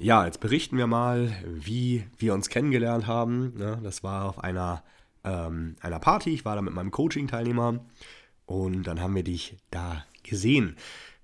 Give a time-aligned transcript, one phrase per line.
[0.00, 3.54] Ja, jetzt berichten wir mal, wie wir uns kennengelernt haben.
[3.58, 3.80] Ne?
[3.82, 4.84] Das war auf einer,
[5.24, 6.30] ähm, einer Party.
[6.30, 7.80] Ich war da mit meinem Coaching-Teilnehmer
[8.46, 10.76] und dann haben wir dich da gesehen.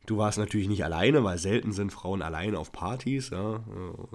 [0.06, 3.60] Du warst natürlich nicht alleine, weil selten sind Frauen alleine auf Partys ja,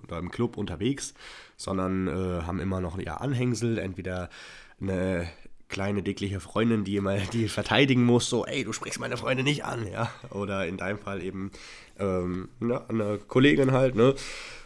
[0.04, 1.14] oder im Club unterwegs,
[1.56, 4.30] sondern äh, haben immer noch ihr Anhängsel, entweder
[4.82, 5.30] eine
[5.70, 9.64] kleine dickliche Freundin, die immer die verteidigen muss, so, ey, du sprichst meine Freundin nicht
[9.64, 10.12] an, ja.
[10.32, 11.52] Oder in deinem Fall eben
[12.00, 14.16] ähm, ne, eine Kollegin halt, ne?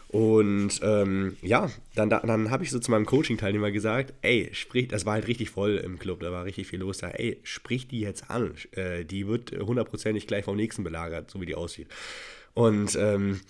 [0.07, 5.07] Und ähm, ja, dann, dann habe ich so zu meinem Coaching-Teilnehmer gesagt, ey, sprich, das
[5.07, 8.00] war halt richtig voll im Club, da war richtig viel los da, ey, sprich die
[8.00, 11.87] jetzt an, äh, die wird hundertprozentig gleich vom nächsten belagert, so wie die aussieht.
[12.54, 13.42] Und ähm,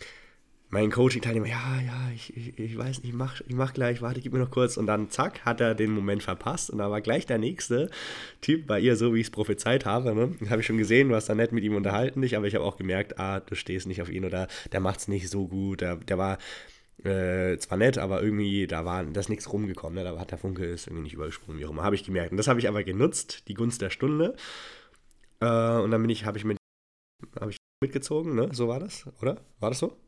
[0.73, 4.21] mein Coaching-Teilnehmer, ja, ja, ich, ich, ich, weiß nicht, ich mach, ich mach gleich, warte,
[4.21, 4.75] gib mir noch kurz.
[4.75, 6.71] Und dann zack, hat er den Moment verpasst.
[6.71, 7.91] Und da war gleich der nächste
[8.41, 10.15] Typ bei ihr, so wie ich es prophezeit habe.
[10.15, 10.35] Ne?
[10.49, 12.65] Habe ich schon gesehen, du hast da nett mit ihm unterhalten dich, aber ich habe
[12.65, 15.81] auch gemerkt, ah, du stehst nicht auf ihn oder der macht es nicht so gut.
[15.81, 16.39] Der, der war
[17.03, 20.03] äh, zwar nett, aber irgendwie, da war das nichts rumgekommen.
[20.03, 20.03] Ne?
[20.03, 21.83] Da hat der Funke ist irgendwie nicht übergesprungen, wie auch immer.
[21.83, 22.31] Habe ich gemerkt.
[22.31, 24.35] Und das habe ich aber genutzt, die Gunst der Stunde.
[25.39, 26.57] Äh, und dann bin ich, habe ich mit,
[27.39, 28.49] habe ich mitgezogen, ne?
[28.53, 29.39] So war das, oder?
[29.59, 29.99] War das so?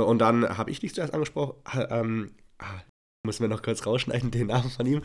[0.00, 1.54] Und dann habe ich dich zuerst angesprochen.
[1.90, 2.80] Ähm, ah,
[3.24, 5.00] müssen wir noch kurz rausschneiden, den Namen von ihm.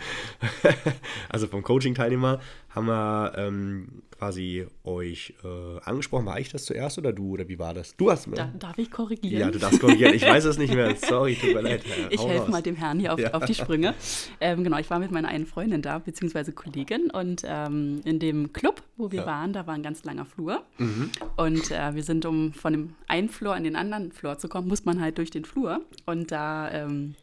[1.29, 6.25] also vom Coaching-Teilnehmer haben wir ähm, quasi euch äh, angesprochen.
[6.25, 7.33] War ich das zuerst oder du?
[7.33, 7.95] Oder wie war das?
[7.95, 8.37] Du hast mir.
[8.37, 9.39] Da, darf ich korrigieren?
[9.39, 10.15] Ja, du darfst korrigieren.
[10.15, 10.95] Ich weiß es nicht mehr.
[11.07, 11.83] Sorry, tut mir leid.
[12.09, 13.35] ich helfe mal dem Herrn hier auf, ja.
[13.35, 13.93] auf die Sprünge.
[14.39, 17.09] Ähm, genau, ich war mit meiner einen Freundin da, beziehungsweise Kollegin.
[17.09, 19.25] Und ähm, in dem Club, wo wir ja.
[19.25, 20.63] waren, da war ein ganz langer Flur.
[20.77, 21.09] Mhm.
[21.35, 24.67] Und äh, wir sind, um von dem einen Flur in den anderen Flur zu kommen,
[24.67, 25.81] muss man halt durch den Flur.
[26.05, 27.15] Und da ähm,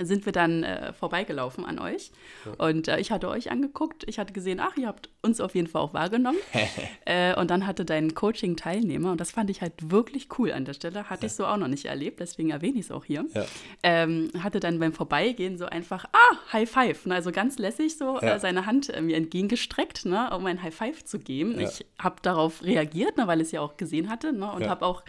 [0.00, 2.10] sind wir dann äh, vorbeigelaufen an euch.
[2.44, 2.66] Ja.
[2.66, 4.04] Und äh, ich hatte euch angeguckt.
[4.06, 6.38] Ich hatte gesehen, ach, ihr habt uns auf jeden Fall auch wahrgenommen.
[7.04, 10.74] äh, und dann hatte dein Coaching-Teilnehmer, und das fand ich halt wirklich cool an der
[10.74, 11.26] Stelle, hatte ja.
[11.26, 13.44] ich so auch noch nicht erlebt, deswegen erwähne ich es auch hier, ja.
[13.82, 17.06] ähm, hatte dann beim Vorbeigehen so einfach, ah, High Five.
[17.06, 17.14] Ne?
[17.14, 20.30] Also ganz lässig so äh, seine Hand äh, mir entgegengestreckt, ne?
[20.36, 21.58] um ein High Five zu geben.
[21.58, 23.26] Ich habe darauf reagiert, ne?
[23.26, 24.50] weil es ja auch gesehen hatte ne?
[24.52, 25.02] und habe auch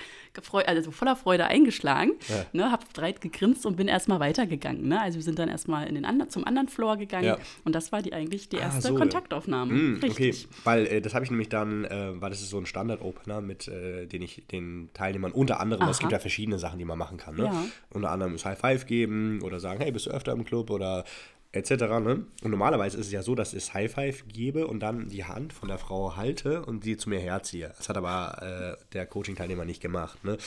[0.66, 2.13] also voller Freude eingeschlagen,
[2.53, 2.72] ne?
[2.72, 4.88] habe breit gegrinst und bin erstmal weitergegangen gegangen.
[4.88, 5.01] Ne?
[5.01, 7.38] Also wir sind dann erstmal in den andre, zum anderen Floor gegangen ja.
[7.63, 8.95] und das war die eigentlich die ah, erste ah, so.
[8.95, 9.74] Kontaktaufnahme.
[9.74, 12.66] Mm, okay, weil äh, das habe ich nämlich dann, äh, weil das ist so ein
[12.66, 16.85] Standard-Opener, mit äh, den ich den Teilnehmern unter anderem, es gibt ja verschiedene Sachen, die
[16.85, 17.35] man machen kann.
[17.35, 17.45] Ne?
[17.45, 17.66] Ja.
[17.91, 21.06] Unter anderem ist High Five geben oder sagen, hey, bist du öfter im Club oder
[21.55, 21.71] etc.
[22.01, 22.25] Ne?
[22.43, 25.53] Und normalerweise ist es ja so, dass ich High Five gebe und dann die Hand
[25.53, 27.73] von der Frau halte und sie zu mir herziehe.
[27.77, 30.23] Das hat aber äh, der Coaching-Teilnehmer nicht gemacht.
[30.23, 30.38] Ne?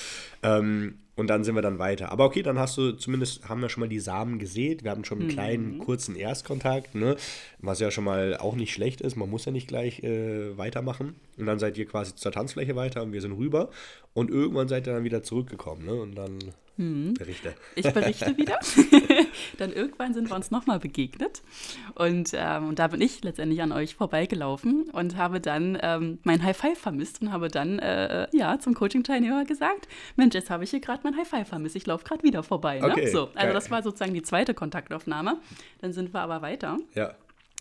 [0.42, 2.12] Ähm, und dann sind wir dann weiter.
[2.12, 4.84] Aber okay, dann hast du zumindest, haben wir schon mal die Samen gesät.
[4.84, 5.32] Wir haben schon einen mhm.
[5.32, 7.16] kleinen, kurzen Erstkontakt, ne?
[7.58, 9.16] was ja schon mal auch nicht schlecht ist.
[9.16, 11.16] Man muss ja nicht gleich äh, weitermachen.
[11.36, 13.70] Und dann seid ihr quasi zur Tanzfläche weiter und wir sind rüber.
[14.14, 15.86] Und irgendwann seid ihr dann wieder zurückgekommen.
[15.86, 15.94] Ne?
[15.94, 16.38] Und dann
[16.78, 17.14] hm.
[17.14, 17.54] Berichte.
[17.74, 18.60] Ich berichte wieder.
[19.58, 21.42] dann irgendwann sind wir uns nochmal begegnet.
[21.96, 26.40] Und, ähm, und da bin ich letztendlich an euch vorbeigelaufen und habe dann ähm, mein
[26.44, 30.70] High Five vermisst und habe dann äh, ja, zum Coaching-Teilnehmer gesagt: Mensch, jetzt habe ich
[30.70, 31.76] hier gerade mein High Five vermisst.
[31.76, 32.80] Ich laufe gerade wieder vorbei.
[32.80, 32.86] Ne?
[32.86, 33.52] Okay, so, also geil.
[33.52, 35.38] das war sozusagen die zweite Kontaktaufnahme.
[35.80, 36.78] Dann sind wir aber weiter.
[36.94, 37.14] Ja.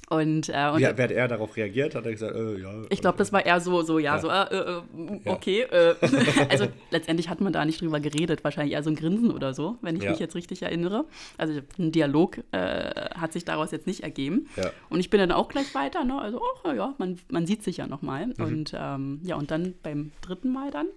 [0.10, 1.94] Und, äh, und Wie, wer hat er darauf reagiert?
[1.94, 2.72] Hat er gesagt, äh, ja.
[2.90, 4.22] Ich glaube, das war eher so, so ja, ja.
[4.22, 5.66] so, äh, äh okay.
[5.70, 5.92] Ja.
[5.92, 5.96] Äh.
[6.50, 9.78] also letztendlich hat man da nicht drüber geredet, wahrscheinlich eher so ein Grinsen oder so,
[9.82, 10.12] wenn ich ja.
[10.12, 11.04] mich jetzt richtig erinnere.
[11.38, 14.48] Also ein Dialog äh, hat sich daraus jetzt nicht ergeben.
[14.90, 16.22] Und ich bin dann auch gleich weiter, ne?
[16.22, 18.28] also oh, ja, man, man sieht sich ja nochmal.
[18.28, 18.34] Mhm.
[18.38, 20.88] Und ähm, ja, und dann beim dritten Mal dann,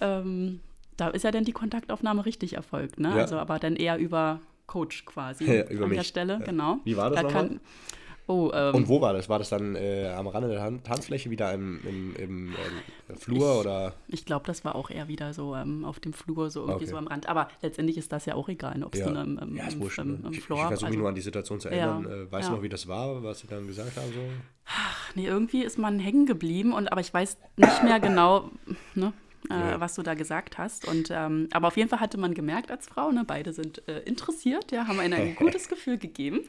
[0.00, 0.60] ähm,
[1.02, 3.12] da ist ja dann die Kontaktaufnahme richtig erfolgt, ne?
[3.12, 5.98] Also aber dann eher über Coach quasi über an mich.
[5.98, 6.78] der Stelle, genau.
[6.84, 7.48] Wie war das da nochmal?
[7.48, 7.60] Kann,
[8.28, 9.28] Oh, ähm, Und wo war das?
[9.28, 13.60] War das dann äh, am Rande der Tanzfläche wieder im, im, im äh, Flur ich,
[13.60, 13.94] oder?
[14.06, 16.86] Ich glaube, das war auch eher wieder so ähm, auf dem Flur, so irgendwie okay.
[16.86, 17.28] so am Rand.
[17.28, 19.10] Aber letztendlich ist das ja auch egal, ob es ja.
[19.10, 21.20] dann im, ja, im, wurscht, im, im, im Ich, ich versuche also, nur an die
[21.20, 22.06] Situation zu erinnern.
[22.08, 24.12] Ja, äh, weißt du noch, wie das war, was Sie dann gesagt haben?
[24.12, 24.20] So?
[24.66, 28.50] Ach, nee, irgendwie ist man hängen geblieben und aber ich weiß nicht mehr genau,
[28.94, 29.12] ne?
[29.50, 29.80] Äh, ja.
[29.80, 30.86] was du da gesagt hast.
[30.86, 34.00] Und, ähm, aber auf jeden Fall hatte man gemerkt als Frau, ne, beide sind äh,
[34.00, 36.40] interessiert, ja, haben ein, ein gutes Gefühl gegeben.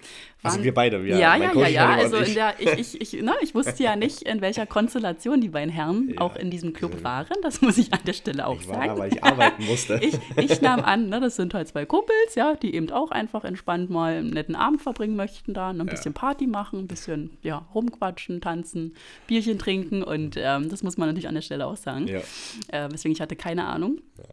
[0.41, 1.17] Waren, also wir beide, ja.
[1.17, 1.89] Ja, ja, ja, ja.
[1.93, 5.49] Also in der, ich, ich, ich, ne, ich wusste ja nicht, in welcher Konstellation die
[5.49, 6.21] beiden Herren ja.
[6.21, 7.35] auch in diesem Club waren.
[7.41, 8.89] Das muss ich an der Stelle auch ich sagen.
[8.89, 9.95] War, weil ich arbeiten musste.
[10.01, 13.43] ich, ich nahm an, ne, das sind halt zwei Kumpels, ja, die eben auch einfach
[13.43, 17.37] entspannt mal einen netten Abend verbringen möchten da, ne, ein bisschen Party machen, ein bisschen
[17.41, 18.95] ja, rumquatschen, tanzen,
[19.27, 22.07] Bierchen trinken und ähm, das muss man natürlich an der Stelle auch sagen.
[22.07, 22.19] Ja.
[22.67, 24.01] Äh, weswegen ich hatte keine Ahnung.
[24.17, 24.23] Ja.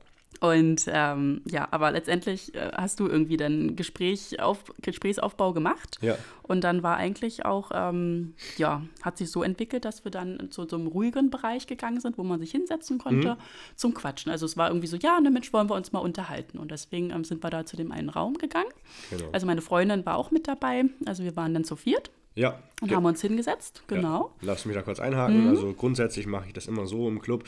[0.43, 5.99] Und ähm, ja, aber letztendlich äh, hast du irgendwie dann Gespräch auf, Gesprächsaufbau gemacht.
[6.01, 6.17] Ja.
[6.43, 10.67] Und dann war eigentlich auch, ähm, ja, hat sich so entwickelt, dass wir dann zu
[10.67, 13.37] so einem ruhigen Bereich gegangen sind, wo man sich hinsetzen konnte Mhm.
[13.77, 14.33] zum Quatschen.
[14.33, 16.57] Also es war irgendwie so, ja, ne Mensch, wollen wir uns mal unterhalten.
[16.59, 18.71] Und deswegen ähm, sind wir da zu dem einen Raum gegangen.
[19.11, 19.29] Genau.
[19.33, 20.85] Also meine Freundin war auch mit dabei.
[21.05, 22.59] Also wir waren dann zu viert Ja.
[22.81, 23.83] und haben uns hingesetzt.
[23.89, 24.33] Genau.
[24.41, 25.49] Ja, lass mich da kurz einhaken.
[25.49, 27.45] Also grundsätzlich mache ich das immer so im Club.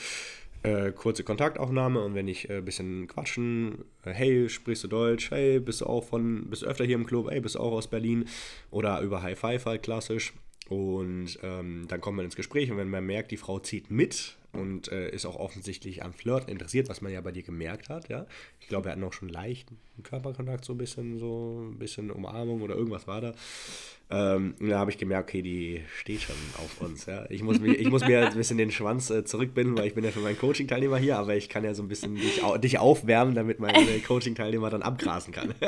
[0.64, 5.32] Äh, kurze Kontaktaufnahme und wenn ich ein äh, bisschen quatschen, äh, hey, sprichst du Deutsch?
[5.32, 7.28] Hey, bist du auch von, bist öfter hier im Club?
[7.30, 8.26] Hey, bist du auch aus Berlin?
[8.70, 10.32] Oder über High Five halt klassisch.
[10.68, 14.36] Und ähm, dann kommt man ins Gespräch und wenn man merkt, die Frau zieht mit
[14.52, 18.08] und äh, ist auch offensichtlich am Flirt interessiert, was man ja bei dir gemerkt hat,
[18.08, 18.26] ja.
[18.60, 22.62] Ich glaube, er hat noch schon leichten Körperkontakt, so ein bisschen, so ein bisschen Umarmung
[22.62, 23.34] oder irgendwas war da.
[24.10, 27.06] Ähm, da habe ich gemerkt, okay, die steht schon auf uns.
[27.06, 27.24] Ja.
[27.30, 30.04] Ich, muss mir, ich muss mir ein bisschen den Schwanz äh, zurückbinden, weil ich bin
[30.04, 32.78] ja schon mein Coaching-Teilnehmer hier, aber ich kann ja so ein bisschen dich, au dich
[32.78, 35.54] aufwärmen, damit mein äh, Coaching-Teilnehmer dann abgrasen kann.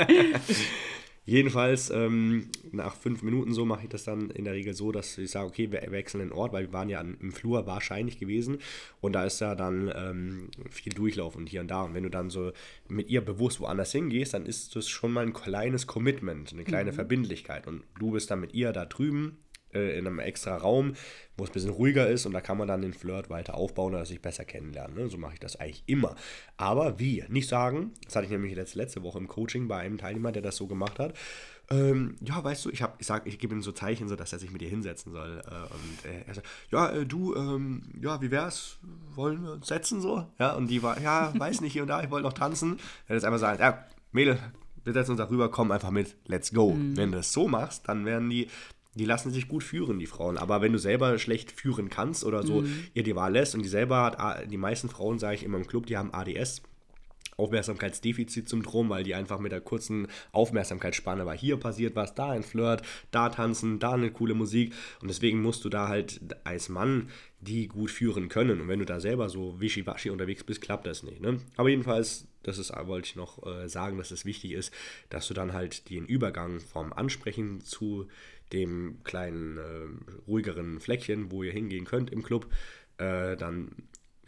[1.26, 5.16] Jedenfalls, ähm, nach fünf Minuten so mache ich das dann in der Regel so, dass
[5.16, 8.58] ich sage, okay, wir wechseln den Ort, weil wir waren ja im Flur wahrscheinlich gewesen
[9.00, 11.82] und da ist ja dann ähm, viel Durchlauf und hier und da.
[11.82, 12.52] Und wenn du dann so
[12.88, 16.92] mit ihr bewusst woanders hingehst, dann ist das schon mal ein kleines Commitment, eine kleine
[16.92, 17.66] Verbindlichkeit.
[17.66, 19.38] Und du bist dann mit ihr da drüben
[19.74, 20.94] äh, in einem extra Raum,
[21.36, 23.94] wo es ein bisschen ruhiger ist und da kann man dann den Flirt weiter aufbauen
[23.94, 24.96] oder sich besser kennenlernen.
[24.96, 25.08] Ne?
[25.08, 26.14] So mache ich das eigentlich immer.
[26.56, 27.24] Aber wie?
[27.28, 30.42] Nicht sagen, das hatte ich nämlich letzte, letzte Woche im Coaching bei einem Teilnehmer, der
[30.42, 31.14] das so gemacht hat.
[31.70, 34.32] Ähm, ja, weißt du, ich, hab, ich sag, ich gebe ihm so Zeichen, so dass
[34.32, 35.40] er sich mit dir hinsetzen soll.
[35.46, 38.78] Äh, und äh, er sagt, ja, äh, du, ähm, ja, wie wär's?
[39.14, 40.26] Wollen wir uns setzen so?
[40.38, 42.78] Ja, und die war, ja, weiß nicht hier und da, ich wollte noch tanzen.
[43.06, 44.38] Er hat jetzt einfach sagen, ja, Mädel,
[44.84, 46.76] wir setzen uns da rüber, komm einfach mit, let's go.
[46.78, 48.48] Wenn du das so machst, dann werden die,
[48.94, 50.38] die lassen sich gut führen, die Frauen.
[50.38, 52.62] Aber wenn du selber schlecht führen kannst oder so
[52.94, 55.58] ihr die Wahl lässt und die selber hat, A- die meisten Frauen, sage ich immer
[55.58, 56.62] im Club, die haben ADS,
[57.36, 61.36] Aufmerksamkeitsdefizitsyndrom, weil die einfach mit der kurzen Aufmerksamkeitsspanne war.
[61.36, 64.72] Hier passiert was, da ein Flirt, da tanzen, da eine coole Musik.
[65.00, 67.08] Und deswegen musst du da halt als Mann
[67.44, 68.60] die gut führen können.
[68.60, 71.20] Und wenn du da selber so wischiwaschi unterwegs bist, klappt das nicht.
[71.20, 71.40] Ne?
[71.56, 74.72] Aber jedenfalls, das ist, wollte ich noch äh, sagen, dass es wichtig ist,
[75.10, 78.08] dass du dann halt den Übergang vom Ansprechen zu
[78.52, 82.46] dem kleinen, äh, ruhigeren Fleckchen, wo ihr hingehen könnt im Club,
[82.98, 83.72] äh, dann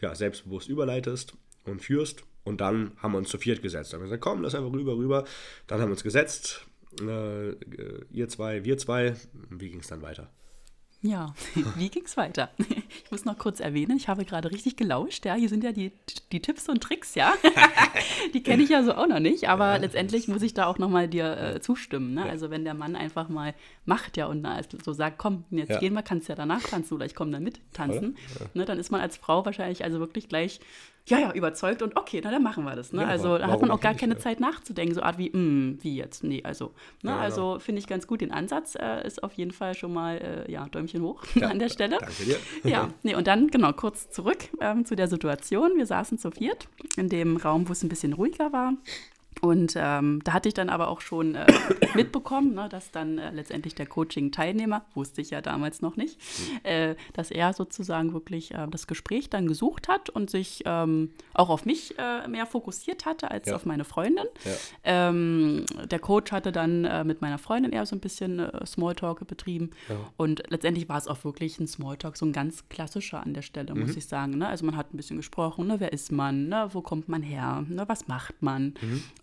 [0.01, 1.33] ja, selbstbewusst überleitest
[1.67, 2.23] und führst.
[2.43, 3.91] Und dann haben wir uns zu viert gesetzt.
[3.91, 5.25] Dann haben wir gesagt, komm, lass einfach rüber, rüber.
[5.67, 6.65] Dann haben wir uns gesetzt.
[7.01, 9.15] Äh, äh, ihr zwei, wir zwei.
[9.49, 10.29] Wie ging es dann weiter?
[11.01, 11.33] Ja,
[11.75, 12.49] wie ging's weiter?
[13.05, 15.93] Ich muss noch kurz erwähnen, ich habe gerade richtig gelauscht, ja, hier sind ja die,
[16.33, 17.33] die Tipps und Tricks, ja.
[18.33, 21.07] Die kenne ich ja so auch noch nicht, aber letztendlich muss ich da auch nochmal
[21.07, 22.15] dir äh, zustimmen.
[22.15, 22.23] Ne?
[22.23, 23.53] Also wenn der Mann einfach mal
[23.85, 25.79] macht, ja, und na, so sagt, komm, jetzt Ja.
[25.79, 28.17] gehen wir, kannst ja danach tanzen oder ich komme dann mit tanzen,
[28.53, 30.59] ne, dann ist man als Frau wahrscheinlich also wirklich gleich,
[31.07, 32.93] ja, ja, überzeugt und okay, na, dann machen wir das.
[32.93, 33.01] Ne?
[33.01, 34.19] Ja, also da hat man auch gar keine ja.
[34.19, 37.23] Zeit nachzudenken, so Art wie, "Mm, wie jetzt, nee, also, ne, Ja, genau.
[37.23, 40.17] also finde ich ganz gut, den Ansatz äh, ist auf jeden Fall schon mal,
[40.47, 41.97] äh, ja, Däumchen hoch Ja, an der Stelle.
[41.99, 42.37] Danke dir.
[42.69, 45.71] Ja, nee, und dann, genau, kurz zurück ähm, zu der Situation.
[45.77, 46.67] Wir saßen zu viert
[46.97, 48.73] in dem Raum, wo es ein bisschen ruhiger war.
[49.41, 51.45] Und ähm, da hatte ich dann aber auch schon äh,
[51.95, 56.19] mitbekommen, ne, dass dann äh, letztendlich der Coaching-Teilnehmer, wusste ich ja damals noch nicht,
[56.63, 61.49] äh, dass er sozusagen wirklich äh, das Gespräch dann gesucht hat und sich ähm, auch
[61.49, 63.55] auf mich äh, mehr fokussiert hatte als Ja.
[63.55, 64.25] auf meine Freundin.
[64.43, 64.51] Ja.
[64.83, 69.71] Ähm, der Coach hatte dann äh, mit meiner Freundin eher so ein bisschen Smalltalk betrieben.
[70.17, 73.75] Und letztendlich war es auch wirklich ein Smalltalk, so ein ganz klassischer an der Stelle,
[73.75, 74.37] muss ich sagen.
[74.37, 74.47] Ne?
[74.47, 75.79] Also man hat ein bisschen gesprochen, ne?
[75.79, 76.69] wer ist man, ne?
[76.73, 77.83] wo kommt man her, ne?
[77.87, 78.73] was macht man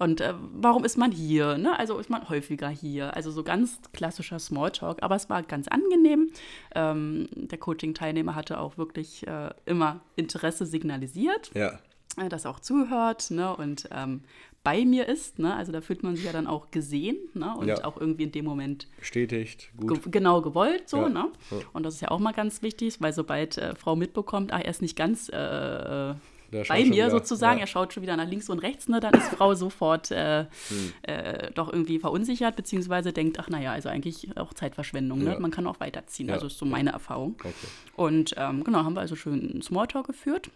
[0.05, 1.57] und äh, warum ist man hier?
[1.59, 1.79] Ne?
[1.79, 3.17] Also ist man häufiger hier.
[3.17, 6.31] Also so ganz klassischer Smalltalk, aber es war ganz angenehm.
[6.75, 11.79] Ähm, der Coaching-Teilnehmer hatte auch wirklich äh, immer Interesse signalisiert Ja.
[12.19, 14.21] äh, das auch zuhört ne, und ähm,
[14.63, 15.39] bei mir ist.
[15.39, 17.85] Ne, also da fühlt man sich ja dann auch gesehen ne, und Ja.
[17.85, 19.71] auch irgendwie in dem Moment Bestätigt.
[19.79, 20.13] ge Gut.
[20.13, 20.89] genau gewollt.
[20.89, 21.09] So, Ja.
[21.09, 21.29] ne?
[21.73, 24.71] Und das ist ja auch mal ganz wichtig, weil sobald äh, Frau mitbekommt, ach, er
[24.71, 26.15] ist nicht ganz äh, äh,
[26.51, 27.65] bei mir wieder- sozusagen, ja.
[27.65, 30.93] er schaut schon wieder nach links und rechts, ne, dann ist Frau sofort äh, Hm.
[31.03, 35.33] äh, doch irgendwie verunsichert, beziehungsweise denkt, ach naja, also eigentlich auch Zeitverschwendung, ne?
[35.35, 35.39] Ja.
[35.41, 36.29] man kann auch weiterziehen.
[36.29, 36.35] Ja.
[36.35, 37.37] Also ist so meine Erfahrung.
[37.41, 37.53] Okay.
[37.97, 40.51] Und ähm, genau, haben wir also schön einen Smalltalk geführt.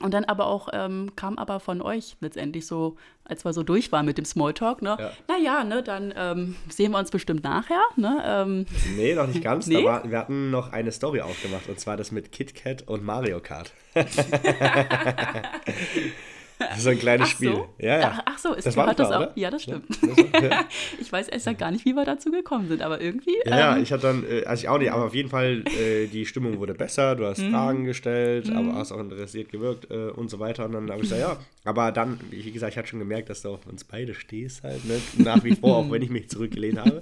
[0.00, 3.92] Und dann aber auch, ähm, kam aber von euch letztendlich so, als wir so durch
[3.92, 4.96] waren mit dem Smalltalk, ne?
[4.98, 5.12] Ja.
[5.28, 8.22] Naja, ne, dann ähm, sehen wir uns bestimmt nachher, ne?
[8.24, 9.66] Ähm, Nee, noch nicht ganz.
[9.66, 9.84] Nee?
[9.84, 13.72] War, wir hatten noch eine Story aufgemacht und zwar das mit KitKat und Mario Kart.
[16.68, 17.52] Das ist so ein kleines Ach Spiel.
[17.52, 17.68] so?
[17.78, 18.22] Ja, ja.
[18.24, 19.16] Ach, so, es Das war das auch.
[19.16, 19.32] oder?
[19.36, 19.84] Ja, das stimmt.
[20.02, 20.64] Ja, ja.
[21.00, 23.36] ich weiß erst ja gar nicht, wie wir dazu gekommen sind, aber irgendwie.
[23.46, 26.06] Ja, ähm, ich hatte dann, äh, also ich auch nicht, aber auf jeden Fall, äh,
[26.06, 27.50] die Stimmung wurde besser, du hast Mhm.
[27.50, 30.64] Fragen gestellt, aber hast auch interessiert gewirkt äh, und so weiter.
[30.66, 33.42] Und dann habe ich gesagt, ja, aber dann, wie gesagt, ich hatte schon gemerkt, dass
[33.42, 35.00] du auf uns beide stehst halt, ne?
[35.16, 37.00] nach wie vor, auch wenn ich mich zurückgelehnt habe.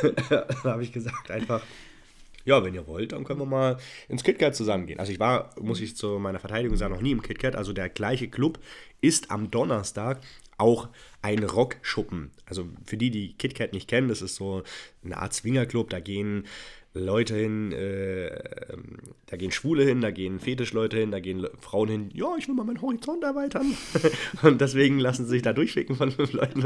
[0.30, 1.60] dann habe ich gesagt einfach,
[2.44, 5.00] ja, wenn ihr wollt, dann können wir mal ins KitKat zusammengehen.
[5.00, 7.56] Also ich war, muss ich zu meiner Verteidigung sagen, noch nie im KitKat.
[7.56, 8.58] Also der gleiche Club
[9.00, 10.20] ist am Donnerstag
[10.58, 10.88] auch
[11.22, 12.30] ein Rockschuppen.
[12.46, 14.62] Also für die, die KitKat nicht kennen, das ist so
[15.04, 15.90] eine Art Swingerclub.
[15.90, 16.46] Da gehen
[16.96, 18.30] Leute hin, äh,
[19.26, 22.46] da gehen Schwule hin, da gehen Fetischleute hin, da gehen Le- Frauen hin, ja, ich
[22.46, 23.74] will mal meinen Horizont erweitern.
[24.42, 26.60] Und deswegen lassen sie sich da durchschicken von fünf Leuten.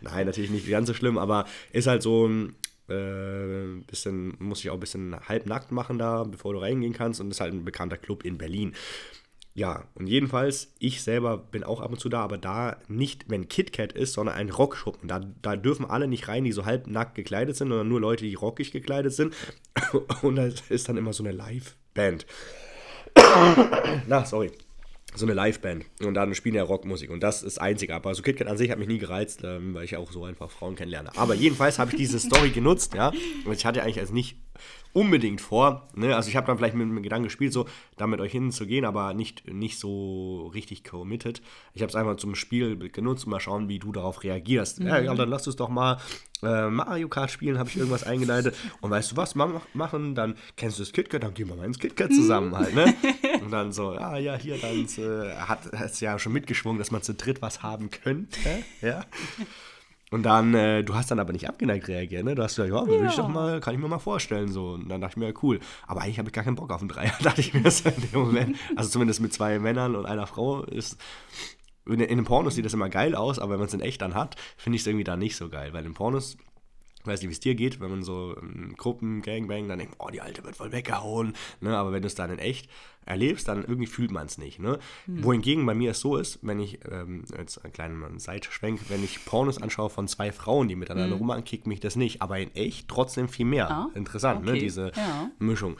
[0.00, 2.56] Nein, natürlich nicht ganz so schlimm, aber ist halt so ein
[2.88, 7.20] äh, bisschen, muss ich auch ein bisschen halbnackt machen da, bevor du reingehen kannst.
[7.20, 8.74] Und ist halt ein bekannter Club in Berlin.
[9.58, 13.48] Ja, und jedenfalls, ich selber bin auch ab und zu da, aber da nicht, wenn
[13.48, 15.08] KitKat ist, sondern ein Rockschuppen.
[15.08, 18.34] Da, da dürfen alle nicht rein, die so halbnackt gekleidet sind, sondern nur Leute, die
[18.34, 19.34] rockig gekleidet sind.
[20.22, 22.24] Und da ist dann immer so eine Live-Band.
[24.06, 24.52] Na, sorry.
[25.14, 25.86] So eine Liveband.
[26.02, 27.10] Und dann spielen ja Rockmusik.
[27.10, 27.90] Und das ist einzig.
[27.90, 30.50] Aber so KitKat an sich hat mich nie gereizt, ähm, weil ich auch so einfach
[30.50, 31.10] Frauen kennenlerne.
[31.16, 33.12] Aber jedenfalls habe ich diese Story genutzt, ja.
[33.44, 34.36] Und ich hatte eigentlich also nicht
[34.92, 35.88] unbedingt vor.
[35.94, 36.14] Ne?
[36.16, 39.14] Also ich habe dann vielleicht mit dem Gedanken gespielt, so da mit euch hinzugehen, aber
[39.14, 41.42] nicht, nicht so richtig committed.
[41.74, 44.80] Ich habe es einfach zum Spiel genutzt, um mal schauen, wie du darauf reagierst.
[44.80, 45.98] Ja, ja, dann lass uns doch mal
[46.42, 48.56] äh, Mario Kart spielen, habe ich irgendwas eingeleitet.
[48.80, 51.64] Und weißt du was, ma machen, dann kennst du das KitKat, dann gehen wir mal
[51.64, 52.94] ins KitKat zusammen halt, ne?
[53.42, 57.02] Und dann so, ja, ja, hier, dann äh, hat es ja schon mitgeschwungen, dass man
[57.02, 58.38] zu dritt was haben könnte,
[58.80, 59.04] ja.
[60.10, 62.34] Und dann, äh, du hast dann aber nicht abgeneigt reagiert, ne?
[62.34, 63.22] Du hast gesagt, ja, will ich Ja.
[63.22, 64.70] doch mal, kann ich mir mal vorstellen, so.
[64.70, 65.60] Und dann dachte ich mir, ja, cool.
[65.86, 68.10] Aber eigentlich habe ich gar keinen Bock auf einen Dreier, dachte ich mir so in
[68.10, 68.56] dem Moment.
[68.76, 70.96] Also zumindest mit zwei Männern und einer Frau ist.
[71.86, 74.00] In, in den Pornos sieht das immer geil aus, aber wenn man es in echt
[74.02, 75.72] dann hat, finde ich es irgendwie dann nicht so geil.
[75.72, 76.36] Weil in Pornos,
[77.08, 79.94] ich weiß nicht, wie es dir geht, wenn man so ähm, Gruppen, Gangbang, dann denkt,
[79.98, 81.34] oh, die Alte wird voll weggehauen.
[81.60, 81.76] Ne?
[81.76, 82.68] Aber wenn du es dann in echt
[83.06, 84.58] erlebst, dann irgendwie fühlt man es nicht.
[84.58, 84.78] Ne?
[85.06, 89.24] Wohingegen bei mir es so ist, wenn ich, ähm, jetzt einen kleinen Seitschwenk, wenn ich
[89.24, 92.20] Pornos anschaue von zwei Frauen, die miteinander rummachen, kickt mich das nicht.
[92.20, 93.70] Aber in echt trotzdem viel mehr.
[93.70, 94.52] Ah, Interessant, ne?
[94.52, 95.30] okay, diese ja.
[95.38, 95.76] Mischung.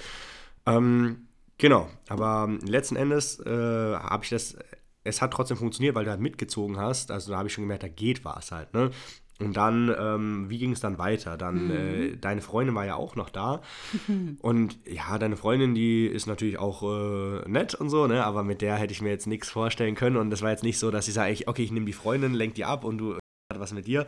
[0.65, 4.57] Ähm, genau, aber letzten Endes äh, habe ich das,
[5.05, 7.11] es hat trotzdem funktioniert, weil du halt mitgezogen hast.
[7.11, 8.91] Also da habe ich schon gemerkt, da geht was halt, ne?
[9.41, 11.37] Und dann, ähm, wie ging es dann weiter?
[11.37, 13.63] Dann, äh, deine Freundin war ja auch noch da.
[14.43, 18.25] Und ja, deine Freundin, die ist natürlich auch äh, nett und so, ne?
[18.25, 20.17] Aber mit der hätte ich mir jetzt nichts vorstellen können.
[20.17, 22.35] Und das war jetzt nicht so, dass ich sage, ich- okay, ich nehme die Freundin,
[22.35, 23.19] lenk die ab und du äh,
[23.53, 24.07] hat was mit dir.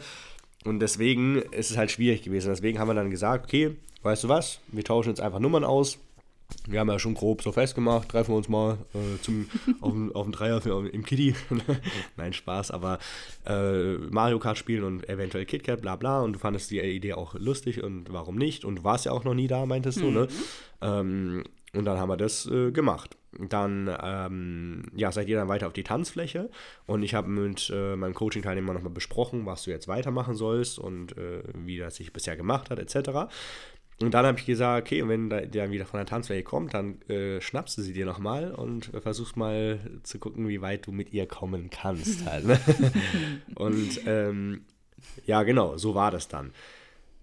[0.64, 2.48] Und deswegen ist es halt schwierig gewesen.
[2.48, 5.98] Deswegen haben wir dann gesagt, okay, weißt du was, wir tauschen jetzt einfach Nummern aus.
[6.66, 9.48] Wir haben ja schon grob so festgemacht, treffen wir uns mal äh, zum,
[9.80, 11.34] auf, auf dem Dreier im Kitty.
[12.16, 12.98] Nein, Spaß, aber
[13.46, 16.20] äh, Mario Kart spielen und eventuell KitKat, bla bla.
[16.20, 18.64] Und du fandest die Idee auch lustig und warum nicht?
[18.64, 20.28] Und du warst ja auch noch nie da, meintest du, ne?
[20.80, 23.16] Ähm, und dann haben wir das äh, gemacht.
[23.38, 26.50] Dann ähm, ja, seid ihr dann weiter auf die Tanzfläche
[26.86, 31.16] und ich habe mit äh, meinem Coaching-Teilnehmer nochmal besprochen, was du jetzt weitermachen sollst und
[31.16, 33.30] äh, wie das sich bisher gemacht hat, etc.
[34.02, 37.02] Und dann habe ich gesagt, okay, wenn der der wieder von der Tanzfläche kommt, dann
[37.02, 40.92] äh, schnappst du sie dir nochmal und äh, versuchst mal zu gucken, wie weit du
[40.92, 42.46] mit ihr kommen kannst halt.
[42.46, 42.58] Ne?
[43.56, 44.62] und ähm,
[45.26, 46.52] ja, genau, so war das dann.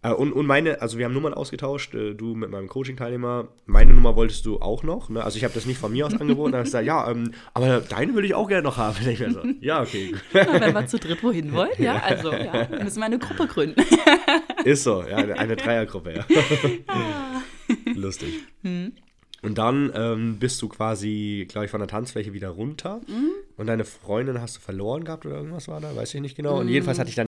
[0.03, 3.47] Äh, und, und meine, also wir haben Nummern ausgetauscht, äh, du mit meinem Coaching-Teilnehmer.
[3.65, 5.09] Meine Nummer wolltest du auch noch.
[5.09, 5.23] Ne?
[5.23, 6.51] Also ich habe das nicht von mir aus angeboten.
[6.51, 8.95] Da habe ich gesagt, ja, ähm, aber deine würde ich auch gerne noch haben.
[9.07, 10.13] Ich so, ja, okay.
[10.33, 13.81] Ja, wenn wir zu dritt wohin wollen, ja, also ja, müssen wir eine Gruppe gründen.
[14.65, 16.25] Ist so, ja, eine, Dreiergruppe, ja.
[17.95, 18.43] Lustig.
[18.63, 23.01] Und dann ähm, bist du quasi, glaube ich, von der Tanzfläche wieder runter.
[23.55, 26.59] Und deine Freundin hast du verloren gehabt oder irgendwas war da, weiß ich nicht genau.
[26.59, 27.26] Und jedenfalls hatte ich dann,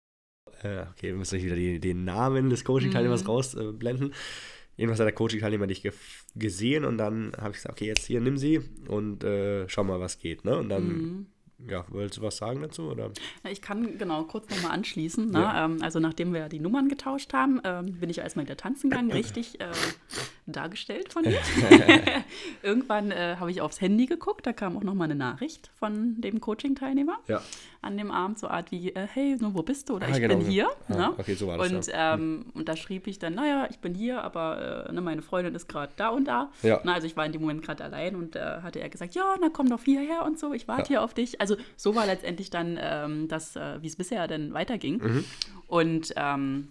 [0.65, 4.15] äh, okay, wir müssen wieder die, den Namen des Coaching-Teilnehmers rausblenden.
[4.77, 5.93] Jedenfalls hat der Coaching-Teilnehmer dich ge
[6.35, 10.01] gesehen und dann habe ich gesagt, okay, jetzt hier, nimm sie und äh, schau mal,
[10.01, 10.45] was geht.
[10.45, 10.59] Ne?
[10.59, 11.27] Und dann,
[11.69, 12.91] ja, wolltest du was sagen dazu?
[12.91, 13.13] Oder?
[13.49, 15.31] Ich kann genau kurz nochmal anschließen.
[15.31, 15.39] Ne?
[15.39, 15.65] Ja.
[15.67, 19.13] Ähm, also nachdem wir die Nummern getauscht haben, ähm, bin ich erstmal wieder tanzen gegangen,
[19.13, 19.67] richtig äh,
[20.47, 21.39] dargestellt von dir.
[22.63, 26.41] Irgendwann äh, habe ich aufs Handy geguckt, da kam auch nochmal eine Nachricht von dem
[26.41, 27.43] Coaching-Teilnehmer Ja.
[27.85, 29.95] An dem Abend, so Art wie, äh, hey, nur wo bist du?
[29.97, 30.51] Oder Ah, ich genau, bin ja.
[30.51, 30.69] hier.
[30.89, 31.15] Ah, ne?
[31.19, 32.15] okay, so war das, und, ja.
[32.15, 35.55] ähm, und da schrieb ich dann, naja, ich bin hier, aber äh, ne, meine Freundin
[35.55, 36.51] ist gerade da und da.
[36.63, 36.81] Ja.
[36.85, 39.37] Na, also ich war in dem Moment gerade allein und äh, hatte er gesagt, ja,
[39.41, 40.89] na komm doch hierher und so, ich warte Ja.
[40.89, 41.41] hier auf dich.
[41.41, 44.99] Also so war letztendlich dann ähm, das, äh, wie es bisher dann weiterging.
[45.03, 45.25] Mhm.
[45.69, 46.69] Und ähm,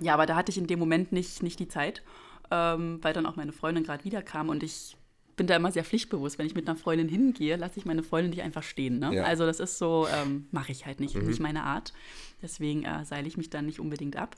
[0.00, 2.02] ja, aber da hatte ich in dem Moment nicht, nicht die Zeit,
[2.50, 4.96] ähm, weil dann auch meine Freundin gerade wiederkam und ich
[5.38, 6.38] bin da immer sehr pflichtbewusst.
[6.38, 8.98] Wenn ich mit einer Freundin hingehe, lasse ich meine Freundin nicht einfach stehen.
[8.98, 9.14] Ne?
[9.14, 9.24] Ja.
[9.24, 11.26] Also das ist so, ähm, mache ich halt nicht, mhm.
[11.26, 11.94] nicht meine Art.
[12.42, 14.36] Deswegen äh, seile ich mich dann nicht unbedingt ab.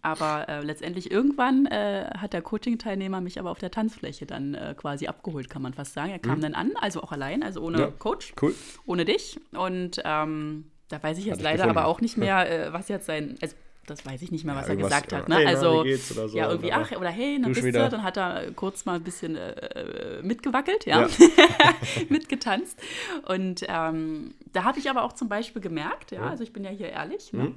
[0.00, 4.74] Aber äh, letztendlich irgendwann äh, hat der Coaching-Teilnehmer mich aber auf der Tanzfläche dann äh,
[4.76, 6.12] quasi abgeholt, kann man fast sagen.
[6.12, 6.42] Er kam mhm.
[6.42, 7.86] dann an, also auch allein, also ohne ja.
[7.90, 8.54] Coach, cool.
[8.86, 9.40] ohne dich.
[9.52, 11.78] Und ähm, da weiß ich jetzt leider gefunden.
[11.78, 14.68] aber auch nicht mehr, äh, was jetzt sein, also das weiß ich nicht mehr, was
[14.68, 15.28] ja, er gesagt hat.
[15.28, 15.36] Ne?
[15.36, 17.84] Hey, also, na, so, ja, irgendwie, ach, oder hey, dann bist wieder.
[17.84, 21.08] du, dann hat er kurz mal ein bisschen äh, äh mitgewackelt, ja, ja.
[22.08, 22.78] mitgetanzt.
[23.26, 26.70] Und ähm, da habe ich aber auch zum Beispiel gemerkt, ja, also ich bin ja
[26.70, 27.44] hier ehrlich, ne?
[27.44, 27.54] Mhm.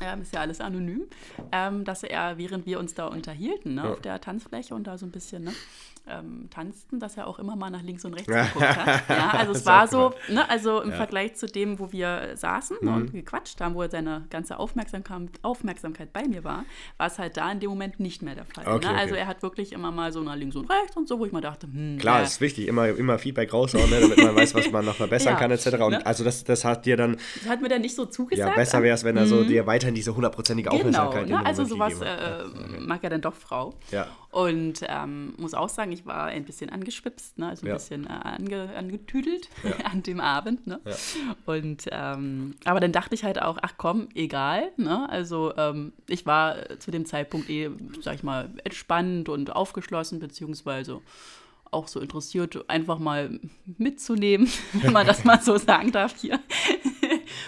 [0.00, 1.02] Ähm, ist ja alles anonym,
[1.52, 3.92] ähm, dass er, während wir uns da unterhielten, ne, ja.
[3.92, 5.52] auf der Tanzfläche und da so ein bisschen, ne,
[6.06, 9.08] ähm, tanzten, dass er auch immer mal nach links und rechts geguckt hat.
[9.08, 10.96] Ja, also es war so, ne, also im ja.
[10.96, 12.94] Vergleich zu dem, wo wir saßen mhm.
[12.94, 16.64] und gequatscht haben, wo er seine ganze Aufmerksamkeit, Aufmerksamkeit bei mir war,
[16.98, 18.66] war es halt da in dem Moment nicht mehr der Fall.
[18.66, 18.94] Okay, ne?
[18.94, 19.22] Also okay.
[19.22, 21.40] er hat wirklich immer mal so nach links und rechts und so, wo ich mal
[21.40, 22.24] dachte, hm, Klar, ja.
[22.24, 25.38] ist wichtig, immer, immer Feedback raushauen, ne, damit man weiß, was man noch verbessern ja,
[25.38, 25.66] kann, etc.
[25.82, 26.06] Und ne?
[26.06, 27.16] also das, das hat dir dann...
[27.40, 28.50] Das hat mir dann nicht so zugesagt.
[28.50, 29.48] Ja, besser wäre es, wenn er so mhm.
[29.48, 31.46] dir weiterhin diese hundertprozentige genau, Aufmerksamkeit ne?
[31.46, 32.44] Also sowas äh,
[32.80, 33.74] mag ja dann doch Frau.
[33.90, 34.06] Ja.
[34.34, 37.50] Und ähm, muss auch sagen, ich war ein bisschen angeschwipst, ne?
[37.50, 37.74] also ein ja.
[37.74, 39.86] bisschen äh, ange, angetüdelt ja.
[39.92, 40.66] an dem Abend.
[40.66, 40.80] Ne?
[40.84, 40.96] Ja.
[41.46, 44.72] Und ähm, aber dann dachte ich halt auch, ach komm, egal.
[44.76, 45.08] Ne?
[45.08, 51.00] Also ähm, ich war zu dem Zeitpunkt eh, sag ich mal, entspannt und aufgeschlossen, beziehungsweise
[51.70, 53.38] auch so interessiert, einfach mal
[53.78, 56.40] mitzunehmen, wenn man das mal so sagen darf hier.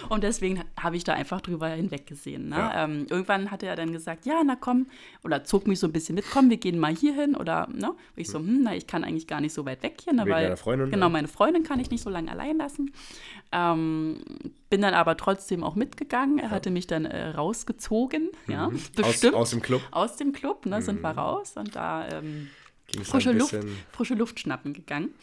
[0.09, 2.49] Und deswegen habe ich da einfach drüber hinweggesehen.
[2.49, 2.55] Ne?
[2.55, 2.83] Ja.
[2.83, 4.87] Ähm, irgendwann hatte er dann gesagt, ja, na komm,
[5.23, 7.35] oder zog mich so ein bisschen mit, komm, wir gehen mal hier hin.
[7.35, 7.89] Oder, ne?
[7.89, 10.13] Und ich so, hm, na, ich kann eigentlich gar nicht so weit weg hier.
[10.13, 12.91] Ne, weil, Freundin, genau, meine Freundin kann ich nicht so lange allein lassen.
[13.51, 14.19] Ähm,
[14.69, 16.39] bin dann aber trotzdem auch mitgegangen.
[16.39, 18.53] Er hatte mich dann äh, rausgezogen, mhm.
[18.53, 19.35] ja, bestimmt.
[19.35, 19.81] Aus, aus, dem Club?
[19.91, 20.81] Aus dem Club, ne, mhm.
[20.81, 21.53] sind wir raus.
[21.55, 22.07] Und da...
[22.09, 22.49] Ähm,
[23.03, 23.55] frische, Luft,
[23.91, 25.13] frische Luft schnappen gegangen.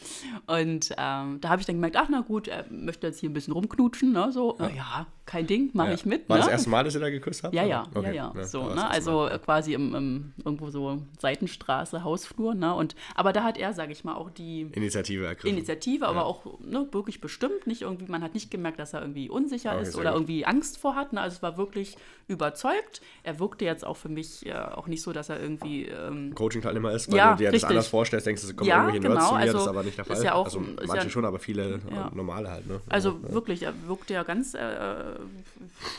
[0.46, 3.34] Und ähm, da habe ich dann gemerkt, ach na gut, er möchte jetzt hier ein
[3.34, 4.30] bisschen rumknutschen, ne?
[4.32, 5.94] So, ja, ja kein Ding, mache ja.
[5.94, 6.28] ich mit.
[6.28, 6.42] War ne?
[6.42, 7.54] das erste Mal, dass ihr da geküsst habt?
[7.54, 8.14] Ja, ja, okay.
[8.14, 8.44] ja, ja.
[8.44, 8.88] So, ne?
[8.90, 9.38] Also Mal.
[9.38, 12.74] quasi im, im, irgendwo so Seitenstraße, Hausflur, ne?
[12.74, 15.56] Und aber da hat er, sage ich mal, auch die Initiative ergriffen.
[15.56, 19.30] Initiative, aber auch ne, wirklich bestimmt, nicht irgendwie, man hat nicht gemerkt, dass er irgendwie
[19.30, 20.20] unsicher okay, ist oder gut.
[20.20, 21.14] irgendwie Angst vor hat.
[21.14, 21.20] Ne?
[21.22, 21.96] Also es war wirklich
[22.28, 23.00] überzeugt.
[23.22, 26.92] Er wirkte jetzt auch für mich äh, auch nicht so, dass er irgendwie ähm, Coaching-Teilnehmer
[26.92, 29.34] ist, weil du dir das anders vorstellst, denkst du, kommen ja, irgendwelche genau, Nerds zu
[29.34, 30.24] mir, also, das ist aber nicht der Fall.
[30.24, 32.10] Ja auch, also manche ja, schon, aber viele ja.
[32.14, 32.66] normale halt.
[32.66, 32.80] Ne?
[32.88, 34.58] Also wirklich, er wirkte ja ganz äh,